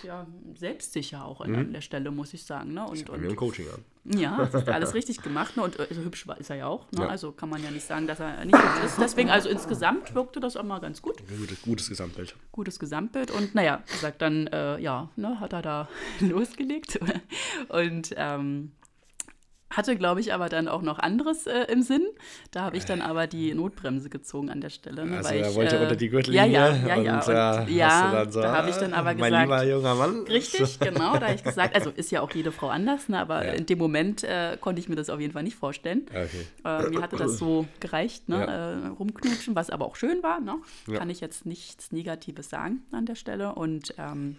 [0.03, 1.55] ja, selbstsicher auch mhm.
[1.55, 2.73] an der Stelle, muss ich sagen.
[2.73, 2.85] Ne?
[2.85, 3.83] Und, und, im Coaching an.
[4.19, 5.57] Ja, hat alles richtig gemacht.
[5.57, 5.63] Ne?
[5.63, 6.85] Und also, hübsch ist er ja auch.
[6.91, 7.07] Ne?
[7.09, 8.97] Also kann man ja nicht sagen, dass er nicht hübsch ist.
[8.99, 11.17] Deswegen, also insgesamt wirkte das auch mal ganz gut.
[11.27, 12.35] Gutes, gutes Gesamtbild.
[12.51, 13.31] Gutes Gesamtbild.
[13.31, 16.99] Und naja, gesagt, dann äh, ja, ne, hat er da losgelegt.
[17.69, 18.71] Und ähm,
[19.69, 22.05] hatte, glaube ich, aber dann auch noch anderes äh, im Sinn.
[22.51, 25.05] Da habe ich dann aber die Notbremse gezogen an der Stelle.
[25.05, 26.47] Ne, also er wollte äh, unter die Gürtellinie.
[26.47, 27.01] Ja, ja, ja.
[27.01, 27.19] ja.
[27.19, 29.49] Und, und, ja, so, da habe ich dann aber mein gesagt.
[29.49, 30.19] Mein lieber junger Mann.
[30.27, 31.17] Richtig, genau.
[31.17, 33.53] Da habe ich gesagt, also ist ja auch jede Frau anders, ne, aber ja.
[33.53, 36.05] in dem Moment äh, konnte ich mir das auf jeden Fall nicht vorstellen.
[36.09, 36.29] Okay.
[36.63, 38.71] Äh, mir hatte das so gereicht, ne, ja.
[38.71, 40.39] Äh, rumknutschen, was aber auch schön war.
[40.39, 40.55] Ne?
[40.93, 43.55] Kann ich jetzt nichts Negatives sagen an der Stelle.
[43.55, 44.37] Und ähm,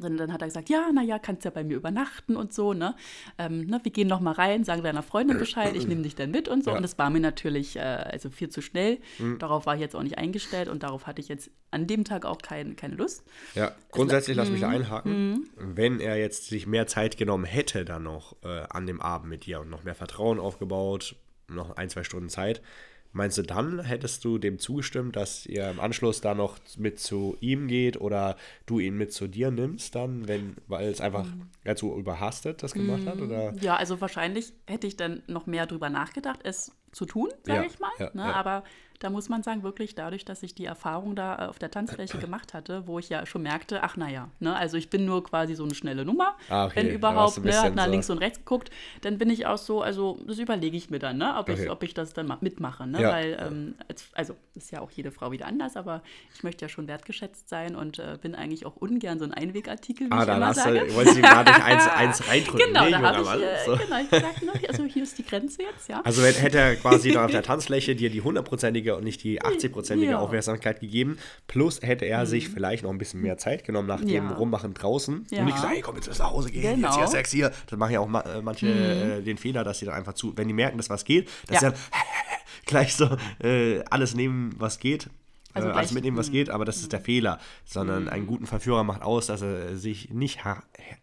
[0.00, 2.94] und dann hat er gesagt, ja, naja, kannst ja bei mir übernachten und so, ne?
[3.38, 6.30] Ähm, ne wir gehen noch mal rein, sagen deiner Freundin Bescheid, ich nehme dich dann
[6.30, 6.70] mit und so.
[6.70, 6.76] Ja.
[6.76, 8.98] Und das war mir natürlich äh, also viel zu schnell.
[9.18, 9.38] Mhm.
[9.38, 12.24] Darauf war ich jetzt auch nicht eingestellt und darauf hatte ich jetzt an dem Tag
[12.24, 13.24] auch kein, keine Lust.
[13.54, 14.74] Ja, grundsätzlich lass mich da mhm.
[14.74, 15.30] einhaken.
[15.30, 15.46] Mhm.
[15.56, 19.46] Wenn er jetzt sich mehr Zeit genommen hätte dann noch äh, an dem Abend mit
[19.46, 21.16] dir und noch mehr Vertrauen aufgebaut,
[21.48, 22.62] noch ein, zwei Stunden Zeit,
[23.12, 27.36] Meinst du, dann hättest du dem zugestimmt, dass ihr im Anschluss da noch mit zu
[27.40, 31.76] ihm geht oder du ihn mit zu dir nimmst, dann, wenn, weil es einfach mhm.
[31.76, 33.08] zu überhastet das gemacht mhm.
[33.08, 33.20] hat?
[33.20, 33.54] Oder?
[33.60, 37.66] Ja, also wahrscheinlich hätte ich dann noch mehr drüber nachgedacht, es zu tun, sage ja,
[37.66, 37.90] ich mal.
[37.98, 38.22] Ja, ne?
[38.22, 38.32] ja.
[38.32, 38.64] Aber
[38.98, 42.54] da muss man sagen, wirklich dadurch, dass ich die Erfahrung da auf der Tanzfläche gemacht
[42.54, 45.64] hatte, wo ich ja schon merkte, ach naja, ne, also ich bin nur quasi so
[45.64, 46.76] eine schnelle Nummer, ah, okay.
[46.76, 47.90] wenn überhaupt, ne, hat nach so.
[47.90, 48.70] links und rechts geguckt,
[49.02, 51.64] dann bin ich auch so, also das überlege ich mir dann, ne, ob, okay.
[51.64, 53.10] ich, ob ich das dann mitmache, ne, ja.
[53.12, 53.74] weil, ähm,
[54.14, 56.02] also ist ja auch jede Frau wieder anders, aber
[56.34, 60.08] ich möchte ja schon wertgeschätzt sein und äh, bin eigentlich auch ungern so ein Einwegartikel,
[60.08, 60.86] wie ah, ich immer sage.
[60.86, 62.66] Du, wolltest du gerade eins, eins reindrücken.
[62.66, 63.76] Genau, nee, da habe ich, äh, so.
[63.76, 66.00] genau, ich gesagt, ne, also hier ist die Grenze jetzt, ja.
[66.02, 70.10] Also hätte er quasi da auf der Tanzfläche dir die hundertprozentige und nicht die 80-prozentige
[70.10, 70.18] ja.
[70.18, 71.18] Aufmerksamkeit gegeben.
[71.46, 72.26] Plus hätte er mhm.
[72.26, 74.32] sich vielleicht noch ein bisschen mehr Zeit genommen nach dem ja.
[74.32, 75.26] Rummachen draußen.
[75.30, 75.40] Ja.
[75.40, 76.88] Und nicht gesagt, hey, komm, jetzt nach Hause gehen, genau.
[76.88, 77.52] jetzt hier Sex hier.
[77.66, 79.10] Das machen ja auch äh, manche mhm.
[79.10, 81.60] äh, den Fehler, dass sie dann einfach zu, wenn die merken, dass was geht, dass
[81.60, 81.74] sie dann
[82.66, 85.08] gleich so äh, alles nehmen, was geht.
[85.54, 86.32] Also äh, alles mitnehmen, was mhm.
[86.32, 87.38] geht, aber das ist der Fehler.
[87.64, 90.40] Sondern einen guten Verführer macht aus, dass er sich nicht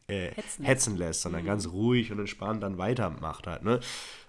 [0.07, 0.65] äh, hetzen.
[0.65, 0.97] hetzen.
[0.97, 3.63] lässt, sondern ganz ruhig und entspannt dann weitermacht halt.
[3.63, 3.79] Ne?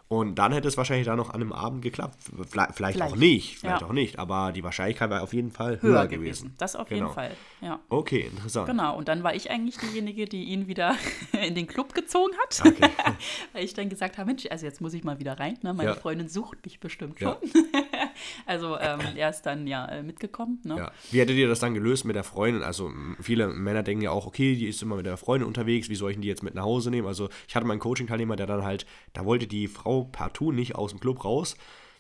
[0.09, 2.15] Und dann hätte es wahrscheinlich da noch an einem Abend geklappt.
[2.49, 3.87] Vielleicht, vielleicht, auch nicht, vielleicht Ja.
[3.89, 6.45] auch nicht, aber die Wahrscheinlichkeit war auf jeden Fall höher, höher gewesen.
[6.45, 6.55] gewesen.
[6.59, 7.07] Das auf Genau.
[7.07, 7.31] jeden Fall.
[7.61, 7.81] Ja.
[7.89, 8.69] Okay, interessant.
[8.69, 10.95] Genau, und dann war ich eigentlich diejenige, die ihn wieder
[11.45, 12.63] in den Club gezogen hat.
[12.65, 12.89] Okay.
[13.53, 15.59] Weil ich dann gesagt habe, Mensch, also jetzt muss ich mal wieder rein.
[15.63, 15.75] Ne?
[15.75, 15.97] Meine Ja.
[15.97, 17.35] Freundin sucht mich bestimmt schon.
[17.43, 17.83] Ja.
[18.47, 20.61] also ähm, er ist dann ja äh, mitgekommen.
[20.65, 20.77] Ne?
[20.77, 20.93] Ja.
[21.11, 22.63] Wie hättet ihr das dann gelöst mit der Freundin?
[22.63, 25.95] Also viele Männer denken ja auch, okay, die ist immer mit der Freundin unterwegs, wie
[25.95, 27.07] soll ich die jetzt mit nach Hause nehmen?
[27.07, 30.91] Also ich hatte meinen Coaching-Teilnehmer, der dann halt, da wollte die Frau partout nicht aus
[30.91, 31.57] dem Club raus.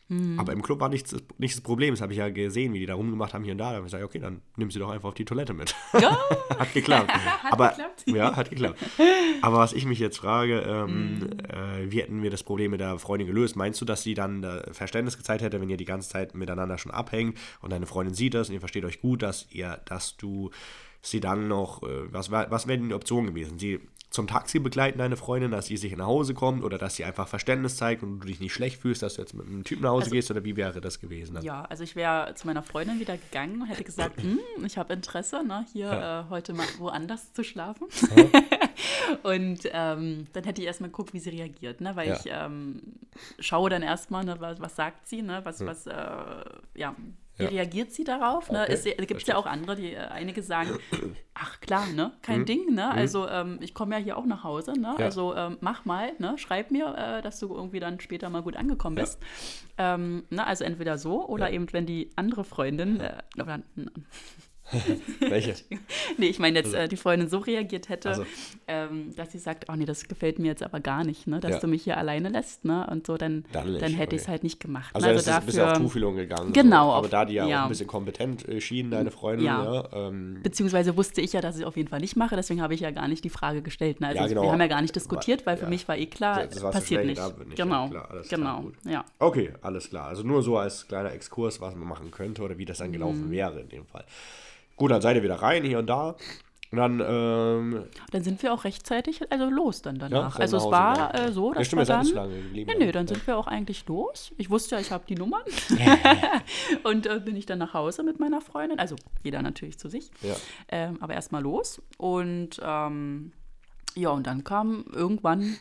[0.09, 0.39] Hm.
[0.39, 1.93] Aber im Club war nichts, nicht das Problem.
[1.95, 3.71] Das habe ich ja gesehen, wie die da rumgemacht haben hier und da.
[3.71, 5.75] Da habe ich gesagt, okay, dann nimm sie doch einfach auf die Toilette mit.
[6.01, 6.17] Ja.
[6.59, 7.11] hat geklappt.
[7.43, 8.05] Hat Aber, geklappt.
[8.07, 8.79] Ja, hat geklappt.
[9.43, 11.23] Aber was ich mich jetzt frage, ähm, Mhm.
[11.49, 13.57] äh, wie hätten wir das Problem mit der Freundin gelöst?
[13.57, 16.79] Meinst du, dass sie dann äh, Verständnis gezeigt hätte, wenn ihr die ganze Zeit miteinander
[16.79, 20.17] schon abhängt und deine Freundin sieht das und ihr versteht euch gut, dass ihr, dass
[20.17, 20.51] du
[21.03, 23.59] sie dann noch, äh, was, was wäre denn die Option gewesen?
[23.59, 27.05] Sie zum Taxi begleiten, deine Freundin, dass sie sich nach Hause kommt oder dass sie
[27.05, 29.83] einfach Verständnis zeigt und du dich nicht schlecht fühlst, dass du jetzt mit einem Typen
[29.83, 31.35] nach Hause Also- gehst oder wie wäre das gewesen?
[31.35, 31.45] Dann?
[31.45, 34.93] Ja, also ich wäre zu meiner Freundin wieder gegangen und hätte gesagt, hm, ich habe
[34.95, 36.21] Interesse, ne, hier Ja.
[36.21, 37.89] äh, heute mal woanders zu schlafen.
[39.23, 42.15] und ähm, dann hätte ich erstmal geguckt, wie sie reagiert, ne, weil Ja.
[42.17, 42.83] ich ähm,
[43.39, 45.95] schaue dann erstmal, ne, was, was sagt sie, ne, was, was, äh,
[46.75, 46.95] ja,
[47.37, 47.49] wie Ja.
[47.51, 48.51] reagiert sie darauf?
[48.51, 48.63] Ne?
[48.63, 50.79] Okay, Es gibt ja auch andere, die äh, einige sagen,
[51.35, 52.91] ach klar, ne, kein Ding, ne?
[52.91, 54.95] Also ähm, ich komme ja hier auch nach Hause, ne?
[54.99, 55.05] Ja.
[55.05, 56.39] Also ähm, mach mal, ne?
[56.39, 59.19] Schreib mir, äh, dass du irgendwie dann später mal gut angekommen bist.
[59.79, 60.47] Ähm, ne?
[60.47, 61.55] Also entweder so oder Ja.
[61.55, 63.61] eben, wenn die andere Freundin, äh, oder,
[65.21, 65.55] Welche?
[66.19, 68.27] nee, ich meine jetzt äh, die Freundin so reagiert hätte, Also.
[68.67, 71.39] ähm, dass sie sagt, oh nee, das gefällt mir jetzt aber gar nicht, ne?
[71.41, 71.59] Dass Ja.
[71.61, 72.87] du mich hier alleine lässt, ne?
[72.91, 74.33] Und so, dann, Dann dann, hätte ich es okay.
[74.33, 74.91] halt nicht gemacht.
[74.95, 75.13] Also, ne?
[75.15, 76.53] es ist ein bisschen auf Tuchfühlung gegangen.
[76.53, 76.93] Genau, So.
[76.95, 77.63] Aber auf- da die ja, auch ja.
[77.65, 79.65] ein bisschen kompetent äh, schien, deine Freundin, Ja.
[79.93, 82.61] ja, ähm, Beziehungsweise wusste ich ja, dass ich es auf jeden Fall nicht mache, deswegen
[82.61, 84.01] habe ich ja gar nicht die Frage gestellt.
[84.01, 84.09] Ne?
[84.09, 84.43] Also Ja, genau.
[84.43, 87.05] wir haben ja gar nicht diskutiert, weil für mich war eh klar, Das war passiert
[87.07, 87.21] nicht.
[87.23, 88.75] nicht, Genau, klar, klar, genau, gut.
[88.85, 89.05] ja.
[89.19, 90.09] Okay, alles klar.
[90.09, 92.93] Also nur so als kleiner Exkurs, was man machen könnte oder wie das dann Mhm.
[92.93, 94.05] gelaufen wäre in dem Fall.
[94.77, 96.17] Gut, dann seid ihr wieder rein, hier und da.
[96.73, 100.33] Und dann, ähm, Dann sind wir auch rechtzeitig also los dann danach.
[100.33, 102.07] seid also es Hause war äh, so, Ja, dass stimmt, wir dann...
[102.07, 102.93] lange geblieben, Nee, nee, ja.
[102.93, 104.33] dann sind wir auch eigentlich los.
[104.37, 105.43] Ich wusste ja, ich habe die Nummern.
[106.83, 108.79] und äh, bin ich dann nach Hause mit meiner Freundin.
[108.79, 110.11] Also jeder natürlich zu sich.
[110.23, 110.35] Ja.
[110.69, 111.81] Ähm, aber erstmal los.
[111.99, 113.33] Und ähm,
[113.95, 115.57] ja, und dann kam irgendwann,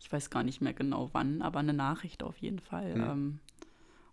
[0.00, 2.94] ich weiß gar nicht mehr genau wann, aber eine Nachricht auf jeden Fall.
[2.94, 3.02] Hm.
[3.02, 3.40] Ähm,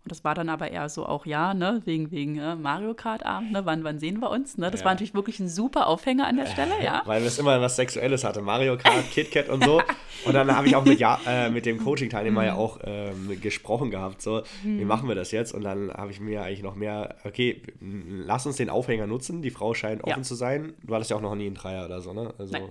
[0.06, 3.26] und das war dann aber eher so auch, ja, ne, wegen, wegen äh, Mario Kart
[3.26, 4.70] Abend, ne, wann, wann sehen wir uns, ne?
[4.70, 4.84] Das Ja.
[4.86, 7.02] war natürlich wirklich ein super Aufhänger an der Stelle, ja.
[7.06, 8.40] weil es immer was Sexuelles hatte.
[8.40, 9.82] Mario Kart, KitKat und so.
[10.24, 12.46] Und dann habe ich auch mit, ja, äh, mit dem Coaching-Teilnehmer Mhm.
[12.46, 15.52] ja auch ähm, gesprochen gehabt, so, wie machen wir das jetzt?
[15.52, 19.42] Und dann habe ich mir eigentlich noch mehr, okay, lass uns den Aufhänger nutzen.
[19.42, 20.12] Die Frau scheint Ja.
[20.12, 20.74] offen zu sein.
[20.84, 22.32] Du hattest ja auch noch nie einen Dreier oder so, ne?
[22.38, 22.68] Also, Nein.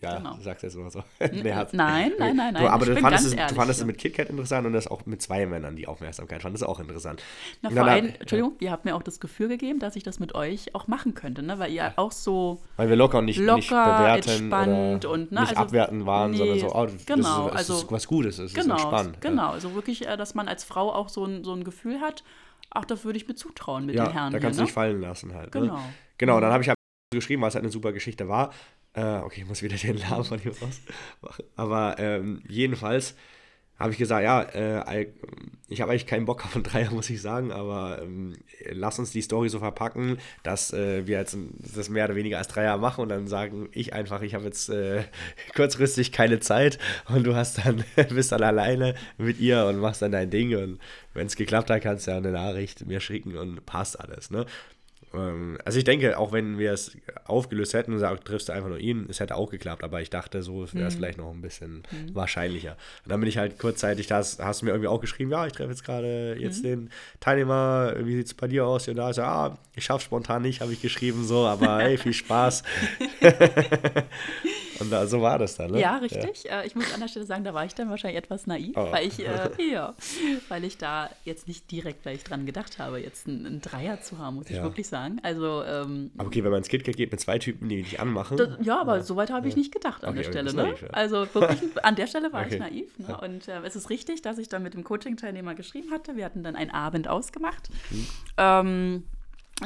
[0.00, 0.34] Ja, Genau.
[0.36, 1.02] du sagst jetzt immer so.
[1.32, 2.68] Nee, hat's- Nein, nein, nein, Du, nein.
[2.72, 3.86] aber du fandest, es, du ehrlich fandest es hier.
[3.86, 6.54] mit KitKat interessant und das auch mit zwei Männern die Aufmerksamkeit fand.
[6.54, 7.22] Das ist auch interessant.
[7.62, 10.34] Na, vor allem, Entschuldigung, ihr habt mir auch das Gefühl gegeben, dass ich das mit
[10.34, 11.58] euch auch machen könnte, ne?
[11.58, 15.32] weil ihr auch so Weil wir locker und nicht, locker, nicht bewerten entspannt oder und,
[15.32, 18.06] ne, nicht also- abwerten waren, sondern nee, so, oh, genau, ist, das ist also- was
[18.06, 19.20] Gutes, ist genau, entspannt.
[19.20, 22.24] genau, also wirklich, äh, dass man als Frau auch so ein, so ein Gefühl hat,
[22.70, 24.66] ach, das würde ich mir zutrauen mit Ja, den Herren da hier, kannst du ne?
[24.66, 25.52] dich fallen lassen halt.
[25.52, 25.74] Genau.
[25.76, 25.80] Ne?
[26.18, 26.76] Genau, dann habe ich halt
[27.14, 28.52] geschrieben, weil es halt eine super Geschichte war.
[28.98, 30.80] Äh, okay, ich muss wieder den Namen von ihm raus
[31.22, 31.44] machen.
[31.56, 33.14] Aber ähm, jedenfalls
[33.78, 35.06] habe ich gesagt, ja, äh,
[35.68, 38.34] ich habe eigentlich keinen Bock auf einen Dreier, muss ich sagen, aber ähm,
[38.72, 41.36] lass uns die Story so verpacken, dass äh, wir jetzt
[41.76, 44.68] das mehr oder weniger als Dreier machen und dann sagen ich einfach, ich habe jetzt
[44.68, 45.04] äh,
[45.54, 50.12] kurzfristig keine Zeit und du hast dann, bist dann alleine mit ihr und machst dann
[50.12, 50.80] dein Ding und
[51.14, 54.44] wenn es geklappt hat, kannst du ja eine Nachricht mir schicken und passt alles, ne?
[55.14, 58.68] Ähm, Also ich denke, auch wenn wir es aufgelöst hätten und sagst, triffst du einfach
[58.68, 61.40] nur ihn, es hätte auch geklappt, aber ich dachte, so wäre es vielleicht noch ein
[61.40, 62.76] bisschen wahrscheinlicher.
[63.04, 65.52] Und dann bin ich halt kurzzeitig, da hast, du mir irgendwie auch geschrieben, ja, ich
[65.52, 66.90] treffe jetzt gerade jetzt den
[67.20, 68.88] Teilnehmer, wie sieht es bei dir aus?
[68.88, 71.96] Und da ist er, ah, ich schaffe spontan nicht, habe ich geschrieben, so, aber hey,
[71.98, 72.62] viel Spaß.
[74.80, 75.80] und da, so war das dann, ne?
[75.80, 76.50] Ja, richtig.
[76.50, 78.92] Äh, ich muss an der Stelle sagen, da war ich dann wahrscheinlich etwas naiv, Oh.
[78.92, 79.94] weil ich, äh, ja,
[80.48, 84.18] weil ich da jetzt nicht direkt gleich dran gedacht habe, jetzt einen, einen Dreier zu
[84.18, 84.62] haben, muss ich Ja.
[84.62, 84.97] wirklich sagen.
[85.22, 88.36] Also, ähm, Aber okay, wenn man ins KitKat geht mit zwei Typen, die dich anmachen.
[88.36, 90.54] das, ja, aber so weit habe ich nicht gedacht an Okay, der Stelle.
[90.54, 90.62] Ne?
[90.64, 90.88] naiv, ja.
[90.90, 92.54] Also wirklich, an der Stelle war Okay.
[92.54, 92.98] ich naiv.
[92.98, 93.16] Ne?
[93.20, 96.16] Und äh, es ist richtig, dass ich dann mit dem Coaching-Teilnehmer geschrieben hatte.
[96.16, 97.68] Wir hatten dann einen Abend ausgemacht.
[97.90, 98.06] Mhm.
[98.36, 99.04] Ähm,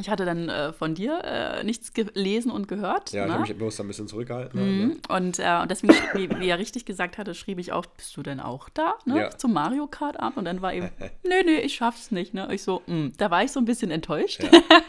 [0.01, 3.13] ich hatte dann äh, von dir äh, nichts gelesen und gehört.
[3.13, 3.27] Ja, ne?
[3.27, 4.61] ich habe mich bloß ein bisschen zurückgehalten.
[4.61, 4.89] Mhm.
[4.89, 4.97] Ne?
[5.09, 8.23] Und, äh, und deswegen, wie, wie er richtig gesagt hatte, schrieb ich auch, bist du
[8.23, 8.95] denn auch da?
[9.05, 9.21] Ne?
[9.21, 9.31] Ja.
[9.31, 10.39] Zum Mario Kart Abend.
[10.39, 10.89] Und dann war eben,
[11.23, 12.33] nee, nee, ich schaff's nicht.
[12.33, 12.49] Ne?
[12.53, 13.11] Ich so, mh.
[13.19, 14.43] da war ich so ein bisschen enttäuscht.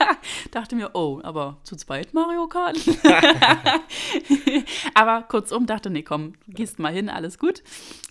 [0.52, 2.78] Dachte mir, oh, aber zu zweit Mario Kart?
[4.94, 7.62] aber kurzum dachte, nee, komm, gehst mal hin, alles gut.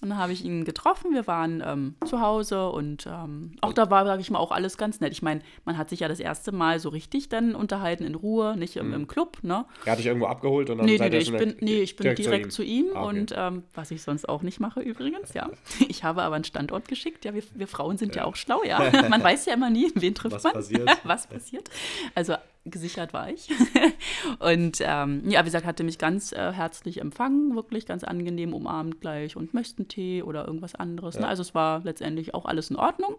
[0.02, 1.14] Und dann habe ich ihn getroffen.
[1.14, 4.76] Wir waren ähm, zu Hause und ähm, auch da war, sage ich mal, auch alles
[4.76, 5.12] ganz nett.
[5.12, 8.56] Ich meine, man hat sich ja das erste Mal so richtig dann unterhalten in Ruhe,
[8.56, 9.64] nicht im, im Club, ne?
[9.84, 12.14] Er hat dich irgendwo abgeholt und dann Nee, nee, nee, ich bin, nee, ich bin
[12.14, 13.18] direkt, zu ihm, Ah, okay.
[13.18, 15.50] und ähm, was ich sonst auch nicht mache übrigens, ja.
[15.88, 18.24] Ich habe aber einen Standort geschickt, ja, wir, wir Frauen sind ja.
[18.24, 18.90] auch schlau, ja.
[19.08, 20.52] Man weiß ja immer nie, wen trifft Was man.
[20.52, 20.90] passiert.
[21.04, 21.70] was passiert.
[22.14, 22.34] Also
[22.64, 23.48] gesichert war ich.
[24.38, 29.00] und ähm, ja, wie gesagt, hatte mich ganz äh, herzlich empfangen, wirklich ganz angenehm umarmt
[29.00, 31.18] gleich und möchten Tee oder irgendwas anderes.
[31.18, 31.26] Ne?
[31.26, 33.16] Also es war letztendlich auch alles in Ordnung.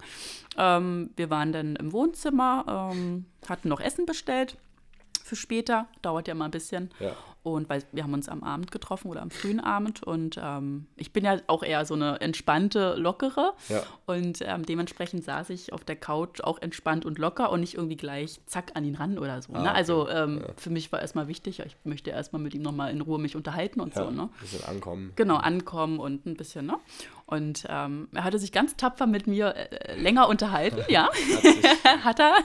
[0.57, 4.57] Ähm, wir waren dann im Wohnzimmer, ähm, hatten noch Essen bestellt
[5.23, 6.91] für später, dauert ja mal ein bisschen.
[6.99, 7.15] Ja.
[7.43, 11.11] Und weil wir haben uns am Abend getroffen oder am frühen Abend und ähm, ich
[11.11, 13.83] bin ja auch eher so eine entspannte, lockere Ja.
[14.05, 17.97] und ähm, dementsprechend saß ich auf der Couch auch entspannt und locker und nicht irgendwie
[17.97, 19.51] gleich zack an ihn ran oder so.
[19.51, 19.69] Ah, ne?
[19.69, 19.77] okay.
[19.77, 23.19] Also ähm, für mich war erstmal wichtig, ich möchte erstmal mit ihm nochmal in Ruhe
[23.19, 24.09] mich unterhalten und Ja, so.
[24.09, 24.29] Ne?
[24.39, 25.11] bisschen ankommen.
[25.17, 26.77] Genau, ankommen und ein bisschen, ne?
[27.25, 31.09] Und ähm, er hatte sich ganz tapfer mit mir äh, länger unterhalten, ja.
[32.03, 32.35] Hat er.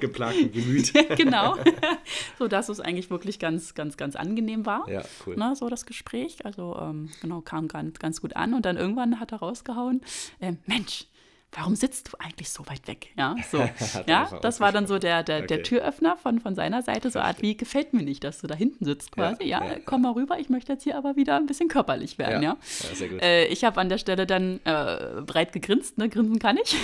[0.00, 0.92] Geplagten Gemüt.
[1.16, 1.56] genau.
[2.40, 4.31] so dass es eigentlich wirklich ganz, ganz, ganz angenehm
[4.66, 4.88] war.
[4.88, 5.36] Ja, cool.
[5.36, 6.44] Ne, so das Gespräch.
[6.44, 8.54] Also ähm, genau, kam ganz, ganz gut an.
[8.54, 10.02] Und dann irgendwann hat er rausgehauen,
[10.40, 11.06] ähm, Mensch,
[11.52, 13.08] warum sitzt du eigentlich so weit weg?
[13.16, 13.58] Ja, so.
[14.06, 15.62] ja, das war dann so der, der, der Okay.
[15.62, 17.10] Türöffner von, von seiner Seite.
[17.10, 19.44] So Art, wie gefällt mir nicht, dass du da hinten sitzt quasi.
[19.44, 19.78] Ja, Ja, ja.
[19.84, 22.56] komm mal rüber, ich möchte jetzt hier aber wieder ein bisschen körperlich werden, ja.
[22.88, 23.22] ja sehr gut.
[23.22, 26.08] Äh, ich habe an der Stelle dann äh, breit gegrinst, ne?
[26.08, 26.74] Grinsen kann ich.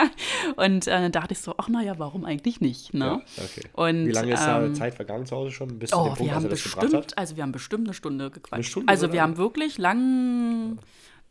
[0.56, 2.94] und äh, dann dachte ich so, ach naja, warum eigentlich nicht?
[2.94, 3.04] Ne?
[3.36, 3.68] ja, okay.
[3.72, 5.78] Und, Wie lange ist da ähm, Zeit vergangen zu Hause schon?
[5.78, 8.52] Bis Oh, Punkt, wir haben bestimmt, also wir haben bestimmt eine Stunde gequatscht.
[8.52, 9.14] Eine Stunde also sogar?
[9.14, 10.78] wir haben wirklich lang,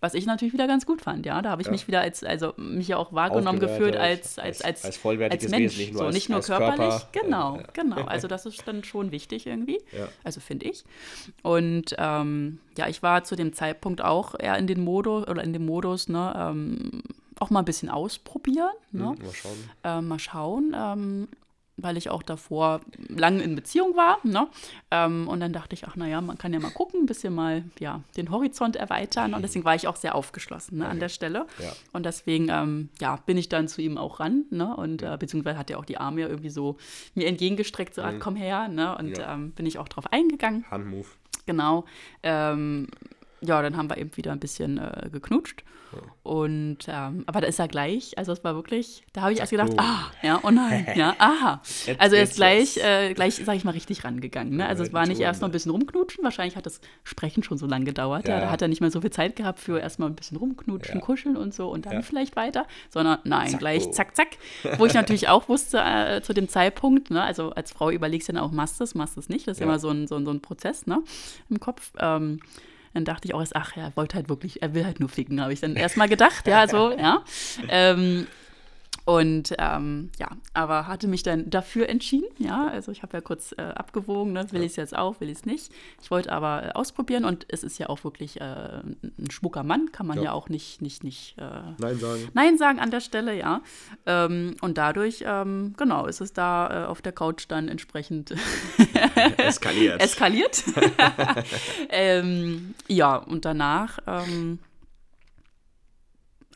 [0.01, 1.41] was ich natürlich wieder ganz gut fand, ja.
[1.41, 1.71] Da habe ich Ja.
[1.71, 5.77] mich wieder als, also mich ja auch wahrgenommen gefühlt als, als, als, als vollwertiges Mensch,
[5.77, 7.07] Wesen, nicht nur so als- nicht nur als körperlich, Körper.
[7.12, 7.95] genau, genau.
[8.05, 10.07] Also das ist dann schon wichtig irgendwie, Ja.
[10.23, 10.83] also finde ich.
[11.43, 15.51] Und ähm, ja, ich war zu dem Zeitpunkt auch eher in den Modus oder in
[15.53, 17.01] dem Modus, ne, ähm,
[17.39, 19.09] auch mal ein bisschen ausprobieren, ne?
[19.09, 19.69] Hm, mal schauen.
[19.83, 21.27] äh, mal schauen, ähm,
[21.82, 24.18] weil ich auch davor lange in Beziehung war.
[24.24, 24.48] Ne?
[24.92, 27.63] Ähm, und dann dachte ich, ach naja, man kann ja mal gucken, ein bisschen mal
[27.80, 29.34] ja, den Horizont erweitern.
[29.34, 31.46] Und deswegen war ich auch sehr aufgeschlossen ne, an der Stelle.
[31.62, 31.72] Ja.
[31.94, 34.46] Und deswegen ähm, ja, bin ich dann zu ihm auch ran.
[34.50, 34.76] Ne?
[34.76, 36.78] Und äh, beziehungsweise hat er auch die Arme ja irgendwie so
[37.15, 38.68] mir entgegengestreckt, so, ah, komm her.
[38.68, 38.98] Ne?
[38.98, 39.34] Und Ja.
[39.34, 40.65] ähm, bin ich auch drauf eingegangen.
[40.70, 41.10] Handmove.
[41.46, 41.86] Genau.
[42.24, 42.88] Ähm,
[43.41, 45.63] ja, dann haben wir eben wieder ein bisschen äh, geknutscht.
[46.21, 49.49] Und ähm, aber da ist er gleich, also es war wirklich, da habe ich erst
[49.49, 49.80] gedacht, boom.
[49.80, 51.62] ah, ja, oh nein, ja, aha.
[51.97, 54.58] Also er ist gleich, äh, gleich, sag ich mal, richtig rangegangen.
[54.58, 54.67] Ne?
[54.67, 57.65] Also es war nicht erst noch ein bisschen rumknutschen, wahrscheinlich hat das Sprechen schon so
[57.65, 58.28] lange gedauert.
[58.28, 58.36] Ja.
[58.36, 58.41] Ja.
[58.41, 61.02] Da hat er nicht mehr so viel Zeit gehabt für erstmal ein bisschen rumknutschen, Ja.
[61.06, 62.02] kuscheln und so und dann Ja.
[62.04, 63.93] vielleicht weiter, sondern nein, Zack, gleich boom.
[63.93, 64.28] zack, zack.
[64.78, 67.23] Wo ich natürlich auch wusste äh, zu dem Zeitpunkt, ne?
[67.23, 69.47] also als Frau überlegst du dann auch, machst du es, machst du es nicht.
[69.47, 69.65] Das ist Ja.
[69.65, 71.02] immer so ein, so, ein, so ein Prozess ne?
[71.49, 71.91] im Kopf.
[71.99, 72.41] Ähm,
[72.93, 75.41] dann dachte ich auch erst, ach, er wollte halt wirklich, er will halt nur ficken,
[75.41, 77.23] habe ich dann erstmal gedacht, ja, so, ja.
[77.69, 78.28] Ähm,
[79.10, 82.67] und ähm, ja, aber hatte mich dann dafür entschieden, ja.
[82.67, 84.45] Also ich habe ja kurz äh, abgewogen, ne?
[84.52, 85.72] will ich es jetzt auch, will ich es nicht.
[86.00, 89.91] Ich wollte aber äh, ausprobieren und es ist ja auch wirklich äh, ein schmucker Mann,
[89.91, 90.32] kann man ja, Ja.
[90.34, 91.41] auch nicht, nicht, nicht äh,
[91.80, 92.28] Nein sagen.
[92.36, 93.62] Nein sagen an der Stelle, ja.
[94.06, 98.36] Ähm, und dadurch, ähm, genau, ist es da äh, auf der Couch dann entsprechend
[99.38, 100.02] Eskaliert.
[100.04, 100.63] eskaliert.
[101.89, 104.60] ähm, ja, und danach, ähm,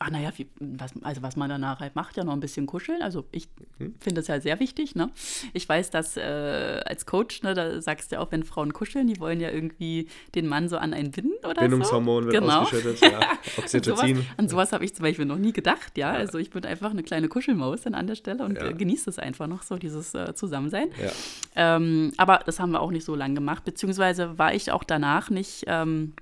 [0.00, 3.00] ach naja, wie, was, also was man danach halt macht, ja noch ein bisschen kuscheln.
[3.02, 3.94] Also ich Mhm.
[4.00, 4.94] finde das ja sehr wichtig.
[4.94, 5.10] Ne?
[5.52, 9.06] Ich weiß, dass äh, als Coach, ne, da sagst du ja auch, wenn Frauen kuscheln,
[9.08, 12.30] die wollen ja irgendwie den Mann so an einen binden oder Bindungshormon so.
[12.32, 12.60] wird genau.
[12.62, 13.00] ausgeschüttet.
[13.00, 13.18] Ja.
[13.20, 14.26] An sowas, Oxytocin.
[14.36, 16.10] an sowas habe ich zum Beispiel noch nie gedacht, ja.
[16.12, 18.68] Also ich bin einfach eine kleine Kuschelmaus dann an der Stelle und Ja.
[18.68, 20.88] äh, genieße es einfach noch so, dieses äh, Zusammensein.
[21.02, 21.76] Ja.
[21.76, 25.30] Ähm, aber das haben wir auch nicht so lange gemacht, beziehungsweise war ich auch danach
[25.30, 26.14] nicht, ähm,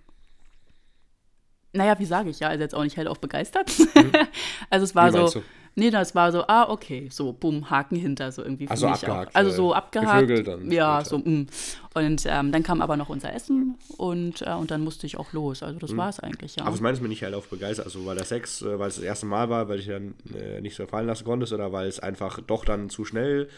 [1.73, 3.71] naja, wie sage ich ja, also jetzt auch nicht hellauf begeistert.
[4.71, 5.13] also es war Mhm.
[5.29, 5.43] So, du?
[5.75, 9.35] nee, das war so, ah, okay, so, bumm, Haken hinter, so irgendwie Also abgehakt, auch.
[9.35, 10.13] Also äh, so abgehakt.
[10.29, 11.23] gevögelt dann Ja, später.
[11.25, 11.47] so, mm.
[11.95, 15.33] Und ähm, dann kam aber noch unser Essen und, äh, und dann musste ich auch
[15.33, 15.63] los.
[15.63, 16.63] Also das war es eigentlich, ja.
[16.63, 16.67] Mhm.
[16.69, 17.87] Aber was meinst du mit nicht auf begeistert?
[17.87, 20.61] Also weil der Sex, äh, weil es das erste Mal war, weil ich dann äh,
[20.61, 23.49] nicht so fallen lassen konntest oder weil es einfach doch dann zu schnell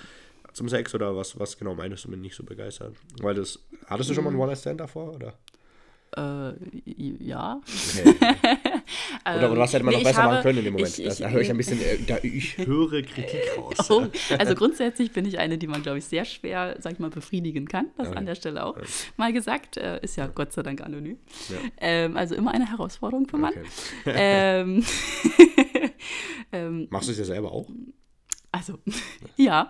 [0.52, 2.94] zum Sex oder was, was genau meinst du mit nicht so begeistert?
[3.20, 4.36] Weil das, hattest du schon mal Mhm.
[4.36, 5.34] einen One-Night-Stand davor oder?
[6.16, 6.52] Äh,
[7.20, 7.60] ja.
[7.60, 8.14] Okay.
[9.36, 10.98] oder, oder was hätte man nee, noch besser habe, machen können in dem Moment?
[10.98, 13.90] Ich, ich, da höre ich ein bisschen, äh, da, ich höre Kritik raus.
[13.90, 14.06] Oh,
[14.38, 17.66] also grundsätzlich bin ich eine, die man, glaube ich, sehr schwer, sag ich mal, befriedigen
[17.66, 17.86] kann.
[17.96, 18.18] Das okay.
[18.18, 18.76] an der Stelle auch.
[18.76, 18.86] Okay.
[19.16, 21.18] Mal gesagt, äh, ist ja Gott sei Dank anonym.
[21.48, 21.56] Ja.
[21.78, 23.54] Ähm, also immer eine Herausforderung für Mann.
[24.06, 24.84] Ähm,
[26.52, 27.66] ähm, Machst du es ja selber auch?
[28.54, 28.78] Also,
[29.36, 29.68] ja.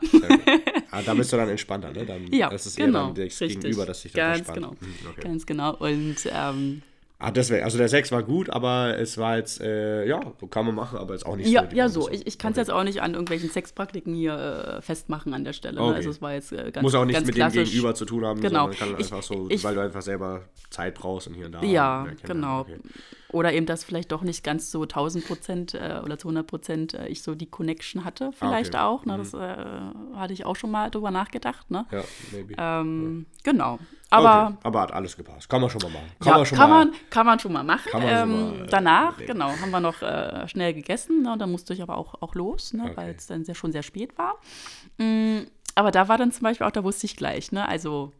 [0.90, 2.04] Ah, da bist du dann entspannter, ne?
[2.04, 4.70] Dann, ja, das ist genau, eher dann das Gegenüber, das sich dann Ganz genau.
[4.72, 5.20] Hm, okay.
[5.22, 5.74] Ganz genau.
[5.76, 6.82] Und ähm,
[7.24, 10.74] Ah, deswegen, also der 6 war gut, aber es war jetzt, äh, ja, kann man
[10.74, 11.76] machen, aber jetzt auch nicht ja, so.
[11.76, 12.10] Ja, so.
[12.10, 12.66] Ich, ich kann es okay.
[12.66, 15.76] jetzt auch nicht an irgendwelchen Sexpraktiken hier äh, festmachen an der Stelle.
[15.76, 15.82] Ne?
[15.82, 15.94] Okay.
[15.94, 17.62] Also es war jetzt äh, ganz Muss auch nicht mit klassisch.
[17.62, 18.64] dem Gegenüber zu tun haben, genau.
[18.64, 21.52] sondern kann ich, einfach so, ich, weil du einfach selber Zeit brauchst und hier und
[21.52, 21.62] da.
[21.62, 22.60] Ja, genau.
[22.60, 22.76] Okay.
[23.32, 26.94] Oder eben, dass vielleicht doch nicht ganz so 1000 Prozent äh, oder zu 100 Prozent
[26.94, 29.02] äh, ich so die Connection hatte, vielleicht ah, okay.
[29.02, 29.06] auch.
[29.06, 29.14] Ne?
[29.14, 29.18] Mhm.
[29.18, 31.70] Das äh, hatte ich auch schon mal drüber nachgedacht.
[31.70, 31.86] Ne?
[31.90, 32.54] Ja, maybe.
[32.58, 33.52] Ähm, ja.
[33.52, 33.78] Genau.
[34.14, 34.58] Aber, okay.
[34.62, 35.48] aber hat alles gepasst.
[35.48, 36.06] Kann man schon mal machen.
[36.20, 37.90] Kann, ja, man, schon kann, mal, man, kann man schon mal machen.
[37.94, 39.32] Ähm, mal, danach, reden.
[39.32, 41.22] genau, haben wir noch äh, schnell gegessen.
[41.22, 41.36] Ne?
[41.38, 42.92] Da musste ich aber auch, auch los, ne?
[42.94, 44.36] weil es dann sehr, schon sehr spät war.
[44.98, 47.68] Mhm, aber da war dann zum Beispiel auch, da wusste ich gleich, ne?
[47.68, 48.12] Also,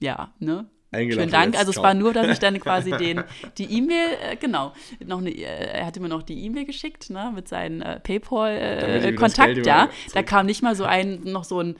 [0.00, 0.66] ja, ne?
[0.94, 1.58] Vielen Dank.
[1.58, 3.22] Also es war nur, dass ich dann quasi den,
[3.58, 4.72] die E-Mail, äh, genau,
[5.04, 9.58] noch eine, äh, er hatte mir noch die E-Mail geschickt, ne, mit seinem äh, PayPal-Kontakt,
[9.58, 9.88] äh, ja.
[10.14, 11.76] Da kam nicht mal so ein, noch so ein,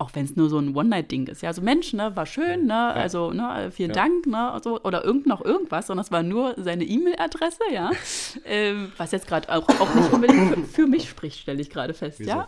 [0.00, 1.42] auch wenn es nur so ein One-Night-Ding ist.
[1.42, 2.92] Ja, so Mensch, ne, war schön, ne, ja.
[2.92, 3.96] also, ne, vielen ja.
[3.96, 7.90] Dank, ne, so, oder irgend noch irgendwas, sondern es war nur seine E-Mail-Adresse, ja.
[8.44, 11.94] ähm, was jetzt gerade auch, auch nicht unbedingt für, für mich spricht, stelle ich gerade
[11.94, 12.30] fest, Wieso?
[12.30, 12.46] ja.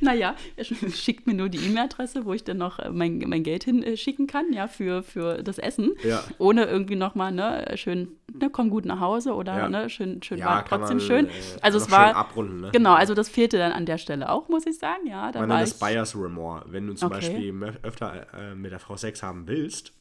[0.00, 3.62] naja, er schickt mir nur die E-Mail-Adresse, wo ich dann noch äh, mein, mein Geld
[3.62, 5.92] hinschicken kann, ja, für, für das Essen.
[6.02, 6.24] Ja.
[6.38, 10.64] Ohne irgendwie nochmal, ne, schön, ne, komm gut nach Hause oder, ne, schön, schön war
[10.64, 11.26] trotzdem man, schön.
[11.26, 11.30] Äh,
[11.62, 12.70] also es war, abrunden, ne?
[12.72, 15.30] genau, also das fehlte dann an der Stelle auch, muss ich sagen, ja.
[15.30, 15.78] Da man nennt
[16.12, 16.64] Buyer's Remore.
[16.66, 17.20] Wenn du zum okay.
[17.20, 19.92] Beispiel öfter äh, mit der Frau Sex haben willst,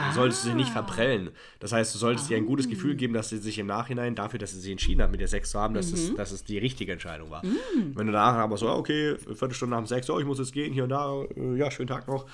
[0.00, 0.12] Ah.
[0.12, 1.30] solltest du sie nicht verprellen.
[1.58, 2.30] Das heißt, du solltest ah.
[2.30, 5.02] ihr ein gutes Gefühl geben, dass sie sich im Nachhinein dafür, dass sie sich entschieden
[5.02, 5.94] hat, mit dir Sex zu haben, dass, mhm.
[5.94, 7.44] es, dass es die richtige Entscheidung war.
[7.44, 7.96] Mhm.
[7.96, 10.72] Wenn du danach aber so, okay, Viertelstunde nach dem Sex, oh, ich muss jetzt gehen,
[10.72, 12.26] hier und da, äh, ja, schönen Tag noch,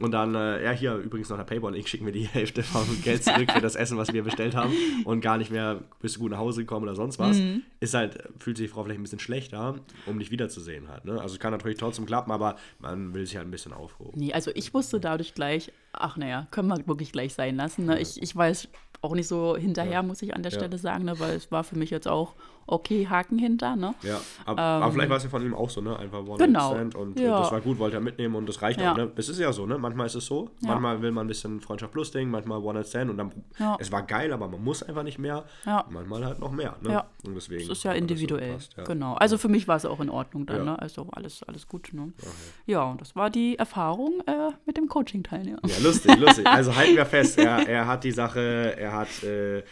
[0.00, 3.22] und dann, äh, ja, hier übrigens noch der Paypal-Link, schicken wir die Hälfte vom Geld
[3.24, 4.72] zurück für das Essen, was wir bestellt haben
[5.04, 7.38] und gar nicht mehr bist du gut nach Hause gekommen oder sonst was.
[7.38, 7.62] Mhm.
[7.78, 9.76] Ist halt, fühlt sich die Frau vielleicht ein bisschen schlechter,
[10.06, 11.04] um dich wiederzusehen halt.
[11.04, 11.20] Ne?
[11.20, 14.12] Also es kann natürlich trotzdem klappen, aber man will sich halt ein bisschen aufholen.
[14.16, 17.86] Nee, also ich wusste dadurch gleich, ach naja, können wir wirklich gleich sein lassen.
[17.86, 18.00] Ne?
[18.00, 18.68] Ich, ich weiß
[19.00, 20.02] auch nicht so hinterher, ja.
[20.02, 20.58] muss ich an der ja.
[20.58, 21.20] Stelle sagen, ne?
[21.20, 22.34] weil es war für mich jetzt auch
[22.66, 23.94] okay, Haken hinter, ne?
[24.02, 25.98] Ja, aber, ähm, aber vielleicht war es ja von ihm auch so, ne?
[25.98, 26.72] Einfach One genau.
[26.72, 27.40] Stand und ja.
[27.40, 28.92] das war gut, wollte er mitnehmen und das reicht ja.
[28.92, 29.10] auch, ne?
[29.14, 29.78] Das ist ja so, ne?
[29.78, 30.68] Manchmal ist es so, ja.
[30.68, 33.32] manchmal will man ein bisschen Freundschaft plus Ding, manchmal One Stand und dann,
[33.78, 35.44] es war geil, aber man muss einfach nicht mehr,
[35.90, 36.92] manchmal halt noch mehr, ne?
[36.92, 37.06] Ja.
[37.24, 37.68] Und deswegen.
[37.68, 39.14] Das ist ja individuell, so genau.
[39.14, 40.78] Also für mich war es auch in Ordnung dann, ne?
[40.78, 42.12] Also alles, alles gut, ne?
[42.18, 42.30] Okay.
[42.66, 45.60] Ja, und das war die Erfahrung äh, mit dem Coaching-Teilnehmer.
[45.66, 46.46] Ja, lustig, lustig.
[46.46, 49.62] Also halten wir fest, er, er hat die Sache, er hat äh,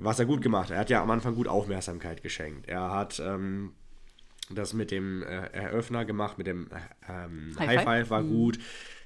[0.00, 0.76] was er gut gemacht hat.
[0.76, 2.68] Er hat ja am Anfang gut Aufmerksamkeit geschenkt.
[2.68, 3.72] Er hat ähm,
[4.50, 8.28] das mit dem äh, Eröffner gemacht, mit dem äh, ähm, High, High Five war mhm.
[8.28, 8.58] gut.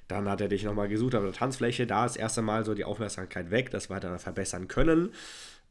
[0.09, 1.87] Dann hat er dich nochmal gesucht auf der Tanzfläche.
[1.87, 5.11] Da ist erst einmal so die Aufmerksamkeit weg, das wir dann verbessern können.